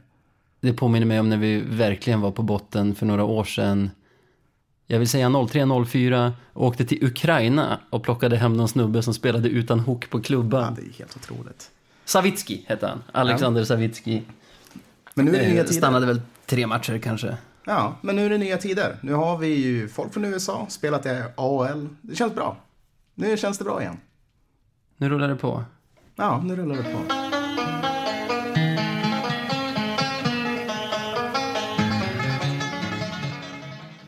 Det 0.61 0.73
påminner 0.73 1.07
mig 1.07 1.21
om 1.21 1.29
när 1.29 1.37
vi 1.37 1.61
verkligen 1.61 2.21
var 2.21 2.31
på 2.31 2.43
botten 2.43 2.95
för 2.95 3.07
några 3.07 3.25
år 3.25 3.45
sedan. 3.45 3.91
jag 4.87 4.99
vill 4.99 5.09
säga 5.09 5.29
03-04, 5.29 6.33
och 6.53 6.67
åkte 6.67 6.85
till 6.85 7.05
Ukraina 7.05 7.81
och 7.91 8.03
plockade 8.03 8.37
hem 8.37 8.57
någon 8.57 8.69
snubbe 8.69 9.03
som 9.03 9.15
spelade 9.15 9.49
utan 9.49 9.81
hook 9.81 10.11
på 10.11 10.19
Ja, 10.19 10.23
klubban. 10.23 10.75
det 10.75 10.83
är 10.83 10.99
helt 10.99 11.17
otroligt. 11.17 11.71
Savitski 12.05 12.65
hette 12.69 12.87
han, 12.87 13.03
Alexander 13.13 13.65
Savitski. 13.65 14.23
Men 15.15 15.25
nu 15.25 15.37
är 15.37 15.41
det 15.43 15.49
nya 15.49 15.61
Eh, 15.61 15.67
tider. 15.67 15.79
Stannade 15.79 16.07
väl 16.07 16.21
tre 16.47 16.67
matcher 16.67 16.99
kanske. 16.99 17.37
Ja, 17.65 17.97
men 18.01 18.17
nu 18.17 18.27
är 18.27 18.31
det 18.31 18.39
nya 18.39 18.57
tider. 18.57 18.97
Nu 19.01 19.13
har 19.13 19.39
vi 19.39 19.49
ju 19.49 19.89
folk 19.89 20.13
från 20.13 20.25
USA, 20.25 20.67
spelat 20.69 21.07
i 21.07 21.23
AHL. 21.37 21.89
Det 22.01 22.15
känns 22.17 22.35
bra. 22.35 22.57
Nu 23.15 23.37
känns 23.37 23.59
det 23.59 23.65
bra 23.65 23.83
igen. 23.83 23.97
Nu 24.97 25.09
rullar 25.09 25.29
det 25.29 25.37
på. 25.37 25.65
Ja, 26.17 26.43
nu 26.45 26.57
rullar 26.57 26.77
det 26.77 26.83
på. 26.83 27.25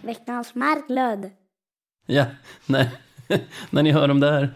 Veckans 0.06 0.54
Marklund. 0.54 1.30
Ja, 2.06 2.24
när, 2.66 2.88
när 3.70 3.82
ni 3.82 3.92
hör 3.92 4.08
de 4.08 4.20
där 4.20 4.54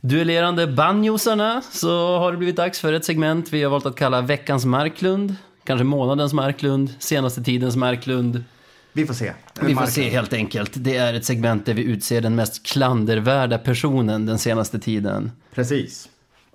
duellerande 0.00 0.66
banjosarna 0.66 1.62
så 1.62 2.18
har 2.18 2.32
det 2.32 2.38
blivit 2.38 2.56
dags 2.56 2.80
för 2.80 2.92
ett 2.92 3.04
segment 3.04 3.52
vi 3.52 3.62
har 3.62 3.70
valt 3.70 3.86
att 3.86 3.96
kalla 3.96 4.20
veckans 4.20 4.64
Marklund. 4.64 5.36
Kanske 5.64 5.84
månadens 5.84 6.32
Marklund, 6.32 6.94
senaste 6.98 7.42
tidens 7.42 7.76
Marklund. 7.76 8.44
Vi 8.92 9.06
får 9.06 9.14
se. 9.14 9.32
Vi 9.60 9.74
får 9.74 9.86
se 9.86 10.08
helt 10.08 10.32
enkelt. 10.32 10.72
Det 10.74 10.96
är 10.96 11.14
ett 11.14 11.24
segment 11.24 11.66
där 11.66 11.74
vi 11.74 11.82
utser 11.82 12.20
den 12.20 12.34
mest 12.34 12.66
klandervärda 12.66 13.58
personen 13.58 14.26
den 14.26 14.38
senaste 14.38 14.78
tiden. 14.78 15.32
Precis. 15.54 16.08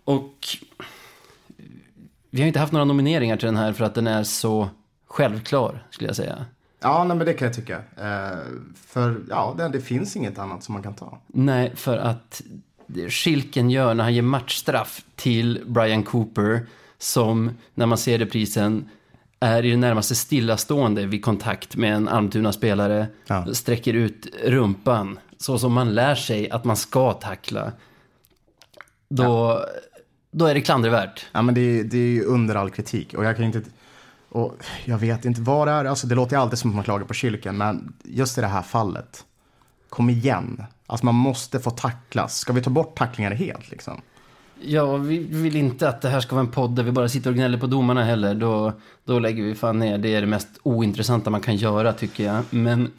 Och 0.03 0.35
vi 2.29 2.41
har 2.41 2.47
inte 2.47 2.59
haft 2.59 2.73
några 2.73 2.85
nomineringar 2.85 3.37
till 3.37 3.45
den 3.45 3.57
här 3.57 3.73
för 3.73 3.85
att 3.85 3.95
den 3.95 4.07
är 4.07 4.23
så 4.23 4.69
självklar, 5.07 5.87
skulle 5.89 6.09
jag 6.09 6.15
säga. 6.15 6.45
Ja, 6.79 7.03
nej, 7.03 7.17
men 7.17 7.25
det 7.25 7.33
kan 7.33 7.45
jag 7.45 7.55
tycka. 7.55 7.77
Eh, 7.77 8.37
för 8.87 9.21
ja, 9.29 9.55
det, 9.57 9.69
det 9.69 9.81
finns 9.81 10.15
inget 10.15 10.39
annat 10.39 10.63
som 10.63 10.73
man 10.73 10.83
kan 10.83 10.93
ta. 10.93 11.21
Nej, 11.27 11.71
för 11.75 11.97
att 11.97 12.41
Schilken 13.09 13.69
gör 13.69 13.93
när 13.93 14.03
han 14.03 14.13
ger 14.13 14.21
matchstraff 14.21 15.01
till 15.15 15.63
Brian 15.65 16.03
Cooper 16.03 16.65
som, 16.97 17.51
när 17.73 17.85
man 17.85 17.97
ser 17.97 18.17
reprisen, 18.17 18.89
är 19.39 19.65
i 19.65 19.71
det 19.71 19.77
närmaste 19.77 20.15
stillastående 20.15 21.05
vid 21.05 21.25
kontakt 21.25 21.75
med 21.75 21.93
en 21.95 22.07
Almtuna-spelare, 22.07 23.07
Ja. 23.27 23.53
sträcker 23.53 23.93
ut 23.93 24.27
rumpan, 24.43 25.19
så 25.37 25.59
som 25.59 25.73
man 25.73 25.93
lär 25.95 26.15
sig 26.15 26.49
att 26.49 26.65
man 26.65 26.77
ska 26.77 27.13
tackla. 27.13 27.71
Då, 29.09 29.59
då 30.31 30.45
är 30.45 30.53
det 30.53 30.61
klandervärt. 30.61 31.25
Ja, 31.31 31.41
men 31.41 31.55
det, 31.55 31.61
är- 31.61 31.83
det 31.83 31.97
är 31.97 32.09
ju 32.11 32.23
under 32.23 32.55
all 32.55 32.69
kritik. 32.69 33.13
Och 33.13 33.25
jag 33.25 33.35
kan 33.35 33.45
inte... 33.45 33.61
Och 34.31 34.53
jag 34.85 34.97
vet 34.97 35.25
inte 35.25 35.41
vad 35.41 35.67
det 35.67 35.71
är. 35.71 35.85
Alltså, 35.85 36.07
det 36.07 36.15
låter 36.15 36.37
alltid 36.37 36.59
som 36.59 36.69
att 36.69 36.75
man 36.75 36.83
klagar 36.83 37.05
på 37.05 37.13
kylken. 37.13 37.57
Men 37.57 37.93
just 38.03 38.37
i 38.37 38.41
det 38.41 38.47
här 38.47 38.61
fallet. 38.61 39.25
Kom 39.89 40.09
igen. 40.09 40.63
Alltså 40.87 41.05
man 41.05 41.15
måste 41.15 41.59
få 41.59 41.69
tacklas. 41.71 42.37
Ska 42.39 42.53
vi 42.53 42.61
ta 42.61 42.69
bort 42.69 42.97
tacklingar 42.97 43.31
helt 43.31 43.71
liksom? 43.71 44.01
Ja, 44.61 44.97
vi 44.97 45.17
vill 45.17 45.55
inte 45.55 45.89
att 45.89 46.01
det 46.01 46.09
här 46.09 46.19
ska 46.19 46.35
vara 46.35 46.45
en 46.45 46.51
podd 46.51 46.75
där 46.75 46.83
vi 46.83 46.91
bara 46.91 47.09
sitter 47.09 47.29
och 47.29 47.35
gnäller 47.35 47.57
på 47.57 47.67
domarna 47.67 48.03
heller. 48.03 48.35
Då, 48.35 48.73
då 49.03 49.19
lägger 49.19 49.43
vi 49.43 49.55
fan 49.55 49.79
ner. 49.79 49.97
Det 49.97 50.15
är 50.15 50.21
det 50.21 50.27
mest 50.27 50.49
ointressanta 50.63 51.29
man 51.29 51.41
kan 51.41 51.55
göra 51.55 51.93
tycker 51.93 52.23
jag. 52.23 52.43
Men 52.49 52.91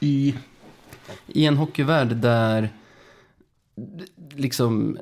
i, 0.00 0.34
i 1.26 1.46
en 1.46 1.56
hockeyvärld 1.56 2.16
där 2.16 2.68
liksom 4.34 4.98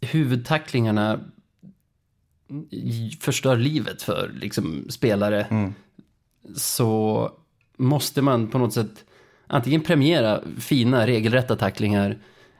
huvudtacklingarna 0.00 1.20
förstör 3.20 3.56
livet 3.56 4.02
för 4.02 4.30
liksom, 4.34 4.86
spelare 4.88 5.72
så 6.56 7.30
måste 7.76 8.22
man 8.22 8.48
på 8.48 8.58
något 8.58 8.72
sätt 8.72 9.04
antingen 9.46 9.80
premiera 9.80 10.40
fina 10.58 11.06
regelrätta 11.06 11.56
tacklingar 11.56 12.18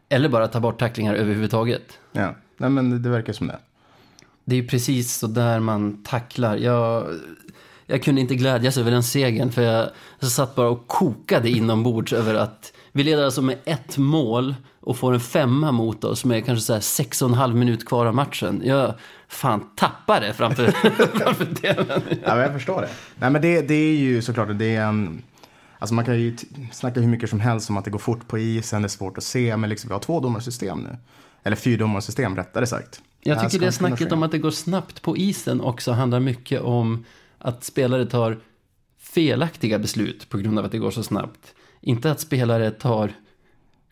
eller 0.08 0.28
bara 0.28 0.48
ta 0.48 0.60
bort 0.60 0.78
tacklingar 0.78 1.14
överhuvudtaget. 1.14 1.98
Ja, 2.12 2.34
nej 2.56 2.70
men 2.70 3.02
det 3.02 3.08
verkar 3.08 3.32
som 3.32 3.46
det. 3.46 3.58
Det 4.44 4.56
är 4.56 4.60
ju 4.60 4.68
precis 4.68 5.14
så 5.14 5.26
där 5.26 5.60
man 5.60 6.02
tacklar. 6.02 6.56
Jag, 6.56 7.06
jag 7.86 8.02
kunde 8.02 8.20
inte 8.20 8.34
glädjas 8.34 8.78
över 8.78 8.90
den 8.90 9.02
segern 9.02 9.52
för 9.52 9.62
jag, 9.62 9.88
jag 10.20 10.30
satt 10.30 10.54
bara 10.54 10.68
och 10.68 10.86
kokade 10.86 11.50
inombords 11.50 12.12
över 12.12 12.34
att 12.34 12.72
vi 12.92 13.04
leder 13.04 13.24
alltså 13.24 13.42
med 13.42 13.58
ett 13.64 13.98
mål 13.98 14.54
och 14.80 14.96
får 14.96 15.14
en 15.14 15.20
femma 15.20 15.72
mot 15.72 16.04
oss 16.04 16.24
med 16.24 16.46
kanske 16.46 16.64
så 16.64 16.72
här 16.72 16.80
sex 16.80 17.22
och 17.22 17.28
en 17.28 17.34
halv 17.34 17.56
minut 17.56 17.86
kvar 17.86 18.06
av 18.06 18.14
matchen. 18.14 18.62
Jag 18.64 18.94
fan 19.28 19.70
tappade 19.76 20.32
framför, 20.32 20.66
framför 21.18 21.44
tvn. 21.44 22.02
Ja, 22.24 22.34
men 22.34 22.38
jag 22.38 22.52
förstår 22.52 22.80
det. 22.80 22.88
Nej, 23.18 23.30
men 23.30 23.42
det, 23.42 23.60
det 23.68 23.74
är 23.74 23.96
ju 23.96 24.22
såklart, 24.22 24.48
det 24.52 24.76
är 24.76 24.82
en... 24.82 25.22
Alltså 25.78 25.94
man 25.94 26.04
kan 26.04 26.20
ju 26.20 26.36
snacka 26.72 27.00
hur 27.00 27.08
mycket 27.08 27.30
som 27.30 27.40
helst 27.40 27.70
om 27.70 27.76
att 27.76 27.84
det 27.84 27.90
går 27.90 27.98
fort 27.98 28.28
på 28.28 28.38
isen, 28.38 28.82
det 28.82 28.86
är 28.86 28.88
svårt 28.88 29.18
att 29.18 29.24
se, 29.24 29.56
men 29.56 29.70
liksom 29.70 29.88
vi 29.88 29.92
har 29.92 30.00
två 30.00 30.20
domarsystem 30.20 30.78
nu. 30.78 30.96
Eller 31.42 31.56
fyrdomarsystem 31.56 32.36
rättare 32.36 32.66
sagt. 32.66 33.00
Jag 33.20 33.38
tycker 33.38 33.52
det 33.52 33.58
kunna 33.58 33.72
snacket 33.72 34.12
om 34.12 34.22
att 34.22 34.30
det 34.30 34.38
går 34.38 34.50
snabbt 34.50 35.02
på 35.02 35.16
isen 35.16 35.60
också 35.60 35.92
handlar 35.92 36.20
mycket 36.20 36.60
om 36.60 37.04
att 37.38 37.64
spelare 37.64 38.06
tar 38.06 38.38
felaktiga 38.98 39.78
beslut 39.78 40.28
på 40.28 40.38
grund 40.38 40.58
av 40.58 40.64
att 40.64 40.72
det 40.72 40.78
går 40.78 40.90
så 40.90 41.02
snabbt. 41.02 41.54
Inte 41.80 42.10
att 42.10 42.20
spelare 42.20 42.70
tar 42.70 43.12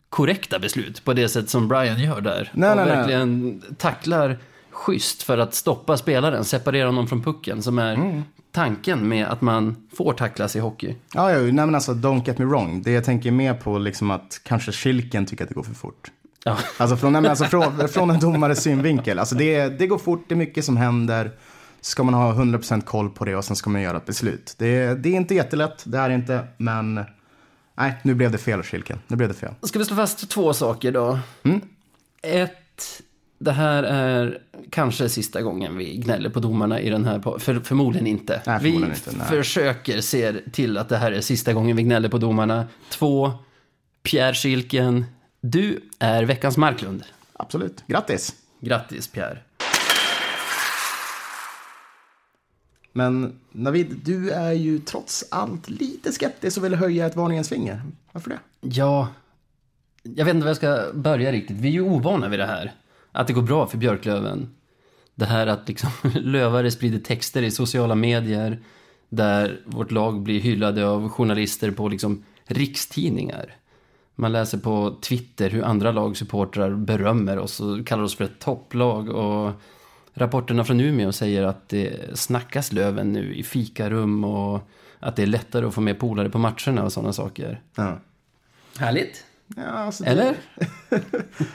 korrekta 0.09 0.59
beslut 0.59 1.03
på 1.03 1.13
det 1.13 1.29
sätt 1.29 1.49
som 1.49 1.67
Brian 1.67 1.99
gör 1.99 2.21
där. 2.21 2.51
Nej, 2.53 2.69
och 2.69 2.77
nej, 2.77 2.85
nej. 2.85 2.95
verkligen 2.95 3.61
tacklar 3.77 4.37
schysst 4.69 5.23
för 5.23 5.37
att 5.37 5.53
stoppa 5.53 5.97
spelaren, 5.97 6.45
separera 6.45 6.85
honom 6.85 7.07
från 7.07 7.23
pucken, 7.23 7.63
som 7.63 7.79
är 7.79 7.93
Mm. 7.93 8.23
Tanken 8.57 9.07
med 9.07 9.27
att 9.27 9.41
man 9.41 9.87
får 9.97 10.13
tacklas 10.13 10.55
i 10.55 10.59
hockey. 10.59 10.95
Ja, 11.13 11.31
ja, 11.31 11.39
nej 11.39 11.53
men 11.53 11.75
alltså 11.75 11.93
don't 11.93 12.27
get 12.27 12.37
me 12.37 12.45
wrong. 12.45 12.81
Det 12.81 12.91
jag 12.91 13.03
tänker 13.03 13.31
mer 13.31 13.53
på 13.53 13.77
liksom 13.77 14.11
att 14.11 14.41
kanske 14.43 14.71
Schilken 14.71 15.25
tycker 15.25 15.43
att 15.43 15.49
det 15.49 15.55
går 15.55 15.63
för 15.63 15.73
fort. 15.73 16.11
Ja. 16.43 16.57
Alltså 16.77 16.97
från, 16.97 17.13
nej, 17.13 17.27
alltså 17.27 17.45
från, 17.45 17.87
från 17.89 18.09
en 18.09 18.19
domares 18.19 18.63
synvinkel. 18.63 19.19
Alltså 19.19 19.35
det, 19.35 19.69
det 19.69 19.87
går 19.87 19.97
fort, 19.97 20.25
det 20.27 20.33
är 20.33 20.37
mycket 20.37 20.65
som 20.65 20.77
händer. 20.77 21.31
Ska 21.81 22.03
man 22.03 22.13
ha 22.13 22.33
100% 22.33 22.81
koll 22.81 23.09
på 23.09 23.25
det 23.25 23.35
och 23.35 23.45
sen 23.45 23.55
ska 23.55 23.69
man 23.69 23.81
göra 23.81 23.97
ett 23.97 24.05
beslut. 24.05 24.55
Det, 24.57 24.93
det 24.93 25.09
är 25.09 25.13
inte 25.13 25.35
jättelätt, 25.35 25.83
det 25.85 25.97
är 25.97 26.09
inte, 26.09 26.47
men 26.57 27.05
nej, 27.77 27.95
nu 28.03 28.13
blev 28.13 28.31
det 28.31 28.37
fel 28.37 28.63
Schilken. 28.63 28.99
Nu 29.07 29.15
blev 29.15 29.29
det 29.29 29.35
fel. 29.35 29.53
Ska 29.61 29.79
vi 29.79 29.85
slå 29.85 29.95
fast 29.95 30.29
två 30.29 30.53
saker 30.53 30.91
då? 30.91 31.19
Mm. 31.43 31.61
Ett, 32.21 33.01
det 33.39 33.51
här 33.51 33.83
är 33.83 34.41
kanske 34.69 35.09
sista 35.09 35.41
gången 35.41 35.77
vi 35.77 35.97
gnäller 35.97 36.29
på 36.29 36.39
domarna 36.39 36.79
i 36.79 36.89
den 36.89 37.05
här 37.05 37.39
för, 37.39 37.59
Förmodligen 37.59 38.07
inte. 38.07 38.41
Nej, 38.45 38.59
vi 38.61 38.71
förmodligen 38.71 38.95
inte, 38.95 39.17
nej. 39.17 39.27
försöker 39.27 40.01
se 40.01 40.33
till 40.51 40.77
att 40.77 40.89
det 40.89 40.97
här 40.97 41.11
är 41.11 41.21
sista 41.21 41.53
gången 41.53 41.75
vi 41.75 41.83
gnäller 41.83 42.09
på 42.09 42.17
domarna. 42.17 42.67
Två, 42.89 43.31
Pierre 44.03 44.33
Schilken, 44.33 45.05
du 45.41 45.79
är 45.99 46.23
veckans 46.23 46.57
Marklund. 46.57 47.03
Absolut, 47.33 47.83
grattis. 47.87 48.35
Grattis 48.59 49.07
Pierre. 49.07 49.39
Men 52.93 53.39
Navid, 53.51 53.95
du 54.05 54.31
är 54.31 54.51
ju 54.51 54.79
trots 54.79 55.25
allt 55.31 55.69
lite 55.69 56.11
skeptisk 56.11 56.57
och 56.57 56.65
vill 56.65 56.75
höja 56.75 57.05
ett 57.05 57.15
varningens 57.15 57.49
finger. 57.49 57.81
Varför 58.11 58.29
det? 58.29 58.39
Ja, 58.61 59.07
jag 60.03 60.25
vet 60.25 60.35
inte 60.35 60.43
var 60.43 60.49
jag 60.49 60.57
ska 60.57 60.85
börja 60.93 61.31
riktigt. 61.31 61.57
Vi 61.57 61.67
är 61.67 61.71
ju 61.71 61.81
ovana 61.81 62.29
vid 62.29 62.39
det 62.39 62.45
här. 62.45 62.73
Att 63.17 63.27
det 63.27 63.33
går 63.33 63.41
bra 63.41 63.67
för 63.67 63.77
Björklöven. 63.77 64.49
Det 65.15 65.25
här 65.25 65.47
att 65.47 65.67
liksom 65.67 65.89
lövare 66.13 66.71
sprider 66.71 66.99
texter 66.99 67.43
i 67.43 67.51
sociala 67.51 67.95
medier 67.95 68.59
där 69.09 69.61
vårt 69.65 69.91
lag 69.91 70.21
blir 70.21 70.39
hyllade 70.39 70.87
av 70.87 71.09
journalister 71.09 71.71
på 71.71 71.87
liksom 71.87 72.23
rikstidningar. 72.43 73.55
Man 74.15 74.31
läser 74.31 74.57
på 74.57 74.95
Twitter 75.01 75.49
hur 75.49 75.63
andra 75.63 75.91
lagsupportrar 75.91 76.75
berömmer 76.75 77.39
oss 77.39 77.59
och 77.59 77.87
kallar 77.87 78.03
oss 78.03 78.15
för 78.15 78.23
ett 78.23 78.39
topplag. 78.39 79.09
Och 79.09 79.51
rapporterna 80.13 80.63
från 80.63 80.79
Umeå 80.79 81.11
säger 81.11 81.43
att 81.43 81.69
det 81.69 82.19
snackas 82.19 82.71
Löven 82.71 83.13
nu 83.13 83.35
i 83.35 83.43
fikarum 83.43 84.23
och 84.23 84.69
att 84.99 85.15
det 85.15 85.21
är 85.21 85.27
lättare 85.27 85.65
att 85.65 85.73
få 85.73 85.81
med 85.81 85.99
polare 85.99 86.29
på 86.29 86.37
matcherna 86.37 86.83
och 86.83 86.93
sådana 86.93 87.13
saker. 87.13 87.61
Ja. 87.75 87.99
Härligt. 88.77 89.26
Ja, 89.55 89.63
alltså 89.63 90.03
det- 90.03 90.09
Eller? 90.09 90.35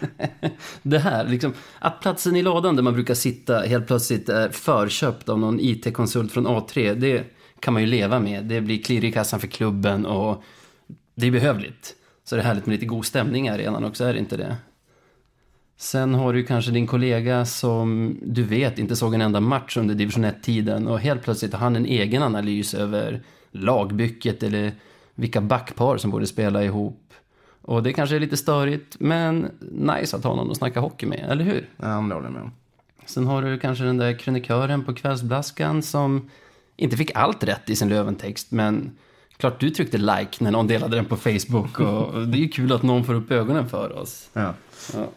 det 0.82 0.98
här, 0.98 1.28
liksom, 1.28 1.52
att 1.78 2.00
platsen 2.00 2.36
i 2.36 2.42
ladan 2.42 2.76
där 2.76 2.82
man 2.82 2.94
brukar 2.94 3.14
sitta 3.14 3.58
helt 3.60 3.86
plötsligt 3.86 4.28
är 4.28 4.48
förköpt 4.48 5.28
av 5.28 5.38
någon 5.38 5.60
IT-konsult 5.60 6.32
från 6.32 6.46
A3, 6.46 6.94
det 6.94 7.24
kan 7.60 7.74
man 7.74 7.82
ju 7.82 7.88
leva 7.88 8.20
med. 8.20 8.44
Det 8.44 8.60
blir 8.60 8.82
klirr 8.82 9.04
i 9.04 9.12
kassan 9.12 9.40
för 9.40 9.46
klubben 9.46 10.06
och 10.06 10.42
det 11.14 11.26
är 11.26 11.30
behövligt. 11.30 11.94
Så 12.24 12.36
det 12.36 12.42
är 12.42 12.46
härligt 12.46 12.66
med 12.66 12.72
lite 12.74 12.86
god 12.86 13.06
stämning 13.06 13.46
i 13.46 13.50
arenan 13.50 13.84
också, 13.84 14.04
är 14.04 14.12
det 14.12 14.18
inte 14.18 14.36
det? 14.36 14.56
Sen 15.76 16.14
har 16.14 16.32
du 16.32 16.44
kanske 16.44 16.70
din 16.70 16.86
kollega 16.86 17.44
som 17.46 18.16
du 18.22 18.42
vet 18.42 18.78
inte 18.78 18.96
såg 18.96 19.14
en 19.14 19.20
enda 19.20 19.40
match 19.40 19.76
under 19.76 19.94
division 19.94 20.24
1-tiden 20.24 20.88
och 20.88 21.00
helt 21.00 21.22
plötsligt 21.22 21.52
har 21.52 21.60
han 21.60 21.76
en 21.76 21.86
egen 21.86 22.22
analys 22.22 22.74
över 22.74 23.22
lagbygget 23.52 24.42
eller 24.42 24.72
vilka 25.14 25.40
backpar 25.40 25.96
som 25.96 26.10
borde 26.10 26.26
spela 26.26 26.64
ihop. 26.64 27.01
Och 27.62 27.82
det 27.82 27.92
kanske 27.92 28.16
är 28.16 28.20
lite 28.20 28.36
störigt, 28.36 28.96
men 29.00 29.50
nice 29.60 30.16
att 30.16 30.24
ha 30.24 30.34
någon 30.34 30.50
att 30.50 30.56
snacka 30.56 30.80
hockey 30.80 31.06
med, 31.06 31.26
eller 31.30 31.44
hur? 31.44 31.68
Ja, 31.76 31.86
det 31.86 31.94
håller 31.94 32.14
jag 32.14 32.32
med 32.32 32.42
om. 32.42 32.52
Sen 33.06 33.26
har 33.26 33.42
du 33.42 33.58
kanske 33.58 33.84
den 33.84 33.96
där 33.96 34.18
krönikören 34.18 34.84
på 34.84 34.94
Kvällsblaskan 34.94 35.82
som 35.82 36.30
inte 36.76 36.96
fick 36.96 37.10
allt 37.14 37.44
rätt 37.44 37.70
i 37.70 37.76
sin 37.76 37.88
Löventext, 37.88 38.50
men 38.50 38.96
Klart 39.42 39.60
du 39.60 39.70
tryckte 39.70 39.98
like 39.98 40.44
när 40.44 40.50
någon 40.50 40.66
delade 40.66 40.96
den 40.96 41.04
på 41.04 41.16
Facebook 41.16 41.80
och 41.80 42.28
det 42.28 42.38
är 42.38 42.40
ju 42.40 42.48
kul 42.48 42.72
att 42.72 42.82
någon 42.82 43.04
får 43.04 43.14
upp 43.14 43.30
ögonen 43.30 43.68
för 43.68 43.98
oss. 43.98 44.28
Ja. 44.32 44.54
Ja. 44.94 45.08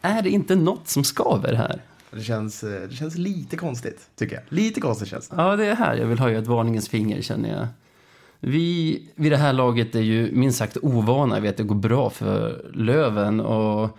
Är 0.00 0.22
det 0.22 0.30
inte 0.30 0.56
något 0.56 0.88
som 0.88 1.04
skaver 1.04 1.54
här? 1.54 1.82
Det, 2.10 2.22
känns, 2.22 2.64
eh, 2.64 2.88
det 2.88 2.94
känns 2.94 3.16
lite 3.16 3.56
konstigt, 3.56 4.00
tycker 4.16 4.34
jag. 4.34 4.44
Lite 4.48 4.80
konstigt 4.80 5.08
känns 5.08 5.28
det. 5.28 5.36
Ja, 5.36 5.56
det 5.56 5.66
är 5.66 5.74
här 5.74 5.96
jag 5.96 6.06
vill 6.06 6.18
höja 6.18 6.38
ett 6.38 6.46
varningens 6.46 6.88
finger 6.88 7.22
känner 7.22 7.48
jag. 7.48 7.66
Vi 8.46 9.02
vid 9.14 9.32
det 9.32 9.36
här 9.36 9.52
laget 9.52 9.94
är 9.94 10.00
ju 10.00 10.32
minst 10.32 10.58
sagt 10.58 10.76
ovana 10.82 11.40
vid 11.40 11.50
att 11.50 11.56
det 11.56 11.62
går 11.62 11.74
bra 11.74 12.10
för 12.10 12.70
Löven 12.74 13.40
och 13.40 13.98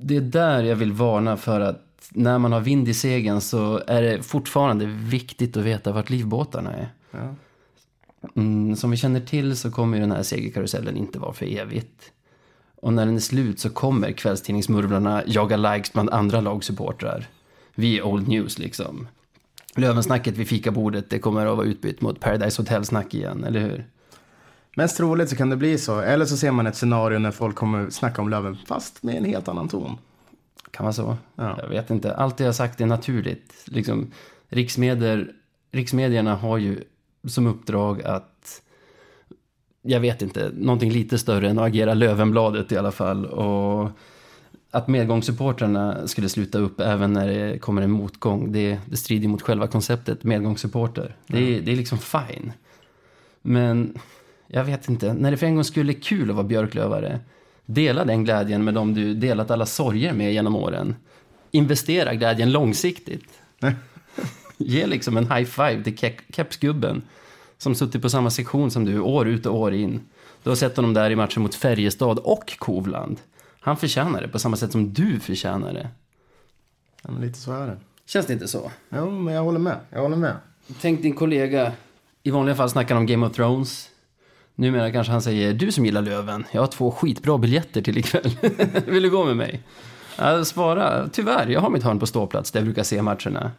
det 0.00 0.16
är 0.16 0.20
där 0.20 0.62
jag 0.62 0.76
vill 0.76 0.92
varna 0.92 1.36
för 1.36 1.60
att 1.60 1.82
när 2.10 2.38
man 2.38 2.52
har 2.52 2.60
vind 2.60 2.88
i 2.88 2.94
segern 2.94 3.40
så 3.40 3.82
är 3.86 4.02
det 4.02 4.22
fortfarande 4.22 4.86
viktigt 4.86 5.56
att 5.56 5.62
veta 5.62 5.92
vart 5.92 6.10
livbåtarna 6.10 6.72
är. 6.72 6.88
Ja. 7.10 7.34
Mm, 8.36 8.76
som 8.76 8.90
vi 8.90 8.96
känner 8.96 9.20
till 9.20 9.56
så 9.56 9.70
kommer 9.70 9.96
ju 9.96 10.00
den 10.00 10.12
här 10.12 10.22
segerkarusellen 10.22 10.96
inte 10.96 11.18
vara 11.18 11.32
för 11.32 11.46
evigt. 11.58 12.12
Och 12.76 12.92
när 12.92 13.06
den 13.06 13.16
är 13.16 13.20
slut 13.20 13.60
så 13.60 13.70
kommer 13.70 14.12
kvällstidningsmurvlarna 14.12 15.22
jaga 15.26 15.56
likes 15.56 15.92
bland 15.92 16.10
andra 16.10 16.40
lagsupportrar. 16.40 17.26
Vi 17.74 17.98
är 17.98 18.02
old 18.02 18.28
news 18.28 18.58
liksom. 18.58 19.08
Lövensnacket 19.76 20.36
vid 20.36 20.48
fikabordet, 20.48 21.10
det 21.10 21.18
kommer 21.18 21.46
att 21.46 21.56
vara 21.56 21.66
utbytt 21.66 22.00
mot 22.00 22.20
Paradise 22.20 22.62
Hotel-snack 22.62 23.14
igen, 23.14 23.44
eller 23.44 23.60
hur? 23.60 23.86
Mest 24.76 24.96
troligt 24.96 25.30
så 25.30 25.36
kan 25.36 25.50
det 25.50 25.56
bli 25.56 25.78
så. 25.78 26.00
Eller 26.00 26.24
så 26.24 26.36
ser 26.36 26.50
man 26.50 26.66
ett 26.66 26.76
scenario 26.76 27.18
när 27.18 27.30
folk 27.30 27.56
kommer 27.56 27.90
snacka 27.90 28.22
om 28.22 28.28
Löven, 28.28 28.56
fast 28.66 29.02
med 29.02 29.16
en 29.16 29.24
helt 29.24 29.48
annan 29.48 29.68
ton. 29.68 29.98
Kan 30.70 30.84
vara 30.84 30.92
så? 30.92 31.16
Ja. 31.34 31.58
Jag 31.62 31.68
vet 31.68 31.90
inte. 31.90 32.14
Allt 32.14 32.36
det 32.36 32.44
jag 32.44 32.54
sagt 32.54 32.80
är 32.80 32.86
naturligt. 32.86 33.54
Liksom, 33.66 34.10
riksmedier, 34.48 35.32
riksmedierna 35.72 36.34
har 36.34 36.58
ju 36.58 36.84
som 37.28 37.46
uppdrag 37.46 38.02
att, 38.02 38.62
jag 39.82 40.00
vet 40.00 40.22
inte, 40.22 40.50
någonting 40.54 40.90
lite 40.90 41.18
större 41.18 41.50
än 41.50 41.58
att 41.58 41.66
agera 41.66 41.94
Lövenbladet 41.94 42.72
i 42.72 42.76
alla 42.76 42.92
fall. 42.92 43.26
Och 43.26 43.90
att 44.76 44.88
medgångssupportrarna 44.88 46.08
skulle 46.08 46.28
sluta 46.28 46.58
upp 46.58 46.80
även 46.80 47.12
när 47.12 47.26
det 47.28 47.58
kommer 47.58 47.82
en 47.82 47.90
motgång, 47.90 48.52
det, 48.52 48.78
det 48.86 48.96
strider 48.96 49.28
mot 49.28 49.42
själva 49.42 49.66
konceptet 49.66 50.24
medgångssupporter. 50.24 51.16
Det, 51.26 51.38
är- 51.56 51.60
det 51.60 51.72
är 51.72 51.76
liksom 51.76 51.98
fine. 51.98 52.52
Men 53.42 53.98
jag 54.46 54.64
vet 54.64 54.88
inte, 54.88 55.14
när 55.14 55.30
det 55.30 55.36
för 55.36 55.46
en 55.46 55.54
gång 55.54 55.64
skulle 55.64 55.92
är 55.92 56.00
kul 56.00 56.30
att 56.30 56.36
vara 56.36 56.46
björklövare, 56.46 57.20
dela 57.66 58.04
den 58.04 58.24
glädjen 58.24 58.64
med 58.64 58.74
dem 58.74 58.94
du 58.94 59.14
delat 59.14 59.50
alla 59.50 59.66
sorger 59.66 60.12
med 60.12 60.32
genom 60.32 60.56
åren. 60.56 60.94
Investera 61.50 62.14
glädjen 62.14 62.52
långsiktigt. 62.52 63.28
Ge 64.56 64.86
liksom 64.86 65.16
en 65.16 65.32
high 65.32 65.44
five 65.44 65.82
till 65.84 65.94
ke- 65.96 66.20
kepsgubben 66.36 67.02
som 67.58 67.74
suttit 67.74 68.02
på 68.02 68.08
samma 68.10 68.30
sektion 68.30 68.70
som 68.70 68.84
du 68.84 69.00
år 69.00 69.28
ut 69.28 69.46
och 69.46 69.56
år 69.56 69.74
in. 69.74 70.00
Du 70.42 70.48
har 70.50 70.56
sett 70.56 70.76
honom 70.76 70.94
där 70.94 71.10
i 71.10 71.16
matchen 71.16 71.42
mot 71.42 71.54
Färjestad 71.54 72.18
och 72.18 72.54
Kovland. 72.58 73.16
Han 73.66 73.76
förtjänar 73.76 74.20
det 74.20 74.28
på 74.28 74.38
samma 74.38 74.56
sätt 74.56 74.72
som 74.72 74.92
du 74.92 75.20
förtjänar 75.20 75.72
det. 75.72 75.88
Ja, 77.02 77.10
men 77.10 77.22
lite 77.22 77.38
så 77.38 77.52
är 77.52 77.66
det. 77.66 77.76
Känns 78.06 78.26
det 78.26 78.32
inte 78.32 78.48
så? 78.48 78.70
Ja, 78.88 79.10
men 79.10 79.34
jag 79.34 79.42
håller 79.42 79.58
med. 79.58 79.76
Jag 79.90 80.02
håller 80.02 80.16
med. 80.16 80.36
Tänk 80.80 81.02
din 81.02 81.14
kollega, 81.14 81.72
i 82.22 82.30
vanliga 82.30 82.56
fall 82.56 82.70
snackar 82.70 82.94
han 82.94 83.02
om 83.02 83.06
Game 83.06 83.26
of 83.26 83.32
Thrones. 83.32 83.88
Numera 84.54 84.92
kanske 84.92 85.12
han 85.12 85.22
säger, 85.22 85.54
du 85.54 85.72
som 85.72 85.84
gillar 85.84 86.02
Löven, 86.02 86.44
jag 86.52 86.60
har 86.60 86.66
två 86.66 86.90
skitbra 86.90 87.38
biljetter 87.38 87.82
till 87.82 87.98
ikväll. 87.98 88.38
Vill 88.86 89.02
du 89.02 89.10
gå 89.10 89.24
med 89.24 89.36
mig? 89.36 89.62
Svara, 90.44 91.08
tyvärr, 91.08 91.46
jag 91.46 91.60
har 91.60 91.70
mitt 91.70 91.82
hörn 91.82 91.98
på 91.98 92.06
ståplats 92.06 92.50
där 92.50 92.60
jag 92.60 92.64
brukar 92.64 92.82
se 92.82 93.02
matcherna. 93.02 93.50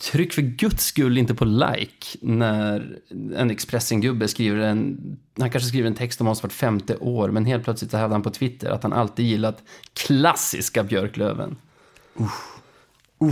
Tryck 0.00 0.32
för 0.32 0.42
guds 0.42 0.84
skull 0.84 1.18
inte 1.18 1.34
på 1.34 1.44
like 1.44 2.18
när 2.20 2.98
en 3.36 3.50
Expressen-gubbe 3.50 4.28
skriver 4.28 4.58
en... 4.58 4.98
Han 5.38 5.50
kanske 5.50 5.68
skriver 5.68 5.86
en 5.86 5.94
text 5.94 6.20
om 6.20 6.28
oss 6.28 6.42
vart 6.42 6.52
femte 6.52 6.96
år, 6.96 7.30
men 7.30 7.44
helt 7.44 7.64
plötsligt 7.64 7.90
så 7.90 7.96
hävdar 7.96 8.14
han 8.14 8.22
på 8.22 8.30
Twitter 8.30 8.70
att 8.70 8.82
han 8.82 8.92
alltid 8.92 9.26
gillat 9.26 9.62
klassiska 9.94 10.84
Björklöven. 10.84 11.56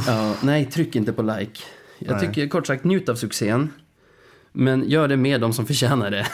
Ja, 0.07 0.35
nej, 0.43 0.65
tryck 0.71 0.97
inte 0.97 1.13
på 1.13 1.23
like. 1.23 1.61
Jag 1.99 2.17
Nej. 2.17 2.27
tycker 2.27 2.49
kort 2.49 2.67
sagt 2.67 2.85
njut 2.85 3.09
av 3.09 3.15
succén. 3.15 3.71
Men 4.53 4.89
gör 4.89 5.09
det 5.09 5.17
med 5.17 5.41
de 5.41 5.53
som 5.53 5.67
förtjänar 5.67 6.11
det. 6.11 6.27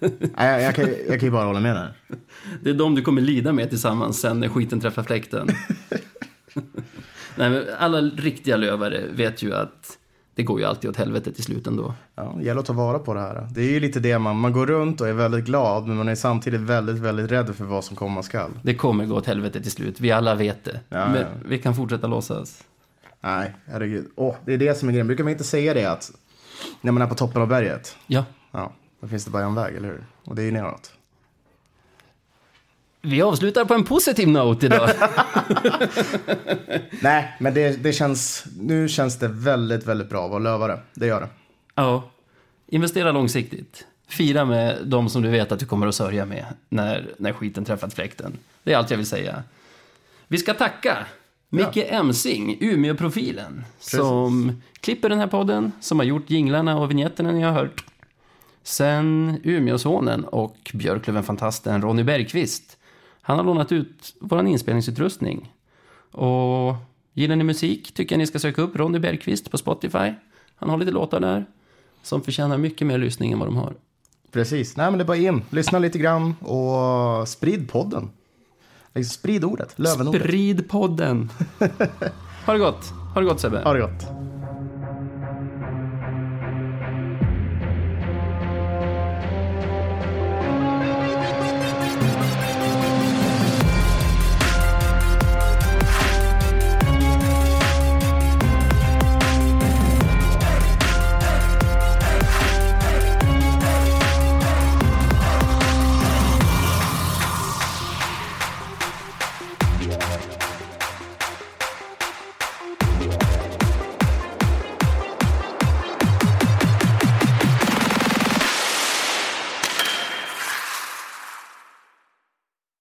Nej, 0.36 0.52
jag, 0.52 0.62
jag, 0.62 0.74
kan, 0.74 0.88
jag 1.08 1.20
kan 1.20 1.26
ju 1.26 1.30
bara 1.30 1.44
hålla 1.44 1.60
med 1.60 1.76
där. 1.76 1.92
Det 2.62 2.70
är 2.70 2.74
de 2.74 2.94
du 2.94 3.02
kommer 3.02 3.22
lida 3.22 3.52
med 3.52 3.70
tillsammans 3.70 4.20
sen 4.20 4.40
när 4.40 4.48
skiten 4.48 4.80
träffar 4.80 5.02
fläkten. 5.02 5.48
Nej, 7.40 7.66
alla 7.78 8.00
riktiga 8.00 8.56
lövare 8.56 9.00
vet 9.12 9.42
ju 9.42 9.54
att 9.54 9.98
det 10.34 10.42
går 10.42 10.60
ju 10.60 10.66
alltid 10.66 10.90
åt 10.90 10.96
helvete 10.96 11.32
till 11.32 11.44
slut 11.44 11.66
ändå. 11.66 11.94
Ja, 12.14 12.34
det 12.38 12.44
gäller 12.44 12.60
att 12.60 12.66
ta 12.66 12.72
vara 12.72 12.98
på 12.98 13.14
det 13.14 13.20
här. 13.20 13.48
Det 13.50 13.60
är 13.60 13.70
ju 13.70 13.80
lite 13.80 14.00
det 14.00 14.18
man, 14.18 14.36
man 14.36 14.52
går 14.52 14.66
runt 14.66 15.00
och 15.00 15.08
är 15.08 15.12
väldigt 15.12 15.44
glad, 15.44 15.86
men 15.86 15.96
man 15.96 16.08
är 16.08 16.14
samtidigt 16.14 16.60
väldigt, 16.60 16.98
väldigt 16.98 17.30
rädd 17.30 17.56
för 17.56 17.64
vad 17.64 17.84
som 17.84 17.96
komma 17.96 18.22
skall. 18.22 18.50
Det 18.62 18.74
kommer 18.74 19.06
gå 19.06 19.16
åt 19.16 19.26
helvete 19.26 19.62
till 19.62 19.70
slut. 19.70 20.00
Vi 20.00 20.12
alla 20.12 20.34
vet 20.34 20.64
det. 20.64 20.80
Ja, 20.88 21.08
men 21.08 21.20
ja. 21.20 21.26
vi 21.44 21.58
kan 21.58 21.74
fortsätta 21.74 22.06
låtsas. 22.06 22.64
Nej, 23.20 23.54
herregud. 23.66 24.06
Åh, 24.16 24.34
det 24.44 24.54
är 24.54 24.58
det 24.58 24.78
som 24.78 24.88
är 24.88 24.92
grejen. 24.92 25.06
Brukar 25.06 25.24
man 25.24 25.30
inte 25.32 25.44
säga 25.44 25.74
det 25.74 25.84
att 25.84 26.10
när 26.80 26.92
man 26.92 27.02
är 27.02 27.06
på 27.06 27.14
toppen 27.14 27.42
av 27.42 27.48
berget, 27.48 27.96
Ja, 28.06 28.24
ja, 28.52 28.72
då 29.00 29.08
finns 29.08 29.24
det 29.24 29.30
bara 29.30 29.44
en 29.44 29.54
väg, 29.54 29.76
eller 29.76 29.88
hur? 29.88 30.04
Och 30.24 30.34
det 30.34 30.42
är 30.42 30.46
ju 30.46 30.52
neråt. 30.52 30.92
Vi 33.02 33.22
avslutar 33.22 33.64
på 33.64 33.74
en 33.74 33.84
positiv 33.84 34.28
note 34.28 34.66
idag. 34.66 34.90
Nej, 37.02 37.36
men 37.40 37.54
det, 37.54 37.82
det 37.82 37.92
känns, 37.92 38.44
nu 38.60 38.88
känns 38.88 39.18
det 39.18 39.28
väldigt, 39.28 39.86
väldigt 39.86 40.08
bra 40.08 40.24
att 40.24 40.30
vara 40.30 40.42
lövare. 40.42 40.78
Det 40.94 41.06
gör 41.06 41.20
det. 41.20 41.28
ja, 41.74 42.10
investera 42.66 43.12
långsiktigt. 43.12 43.86
Fira 44.08 44.44
med 44.44 44.78
de 44.84 45.08
som 45.08 45.22
du 45.22 45.28
vet 45.28 45.52
att 45.52 45.58
du 45.58 45.66
kommer 45.66 45.86
att 45.86 45.94
sörja 45.94 46.24
med 46.24 46.44
när, 46.68 47.06
när 47.16 47.32
skiten 47.32 47.64
träffat 47.64 47.94
fläkten. 47.94 48.38
Det 48.62 48.72
är 48.72 48.76
allt 48.76 48.90
jag 48.90 48.96
vill 48.96 49.06
säga. 49.06 49.42
Vi 50.28 50.38
ska 50.38 50.54
tacka 50.54 51.06
Micke 51.48 51.76
Emsing, 51.88 52.56
Umeå-profilen, 52.60 53.64
som 53.78 54.62
klipper 54.80 55.08
den 55.08 55.18
här 55.18 55.26
podden, 55.26 55.72
som 55.80 55.98
har 55.98 56.06
gjort 56.06 56.30
jinglarna 56.30 56.78
och 56.78 56.90
vignetten 56.90 57.26
ni 57.26 57.42
har 57.42 57.52
hört. 57.52 57.84
Sen 58.62 59.40
Umeåsonen 59.44 60.24
och 60.24 60.70
Björklöven-fantasten 60.74 61.82
Ronny 61.82 62.02
Bergqvist. 62.02 62.76
Han 63.22 63.38
har 63.38 63.44
lånat 63.44 63.72
ut 63.72 64.14
vår 64.20 64.46
inspelningsutrustning. 64.46 65.52
Och 66.12 66.74
gillar 67.12 67.36
ni 67.36 67.44
musik 67.44 67.94
tycker 67.94 68.14
jag 68.14 68.18
ni 68.18 68.26
ska 68.26 68.38
söka 68.38 68.62
upp 68.62 68.76
Ronny 68.76 68.98
Bergqvist 68.98 69.50
på 69.50 69.58
Spotify. 69.58 70.12
Han 70.56 70.70
har 70.70 70.78
lite 70.78 70.90
låtar 70.90 71.20
där 71.20 71.46
som 72.02 72.22
förtjänar 72.22 72.58
mycket 72.58 72.86
mer 72.86 72.98
lyssning 72.98 73.32
än 73.32 73.38
vad 73.38 73.48
de 73.48 73.56
har. 73.56 73.74
Precis. 74.32 74.76
Nej, 74.76 74.90
men 74.90 74.98
det 74.98 75.02
är 75.02 75.06
bara 75.06 75.16
in. 75.16 75.42
Lyssna 75.50 75.78
lite 75.78 75.98
grann 75.98 76.34
och 76.40 77.28
sprid 77.28 77.70
podden. 77.70 78.10
Liksom, 78.94 79.10
sprid 79.12 79.44
ordet. 79.44 79.78
Lövenordet. 79.78 80.22
Sprid 80.22 80.68
podden! 80.68 81.30
Ha 82.46 82.52
det 82.52 82.58
gott! 82.58 82.84
Ha 83.14 83.20
det 83.20 83.26
gott 83.26 83.40
Sebbe! 83.40 83.62
Ha 83.64 83.72
det 83.72 83.80
gott. 83.80 84.19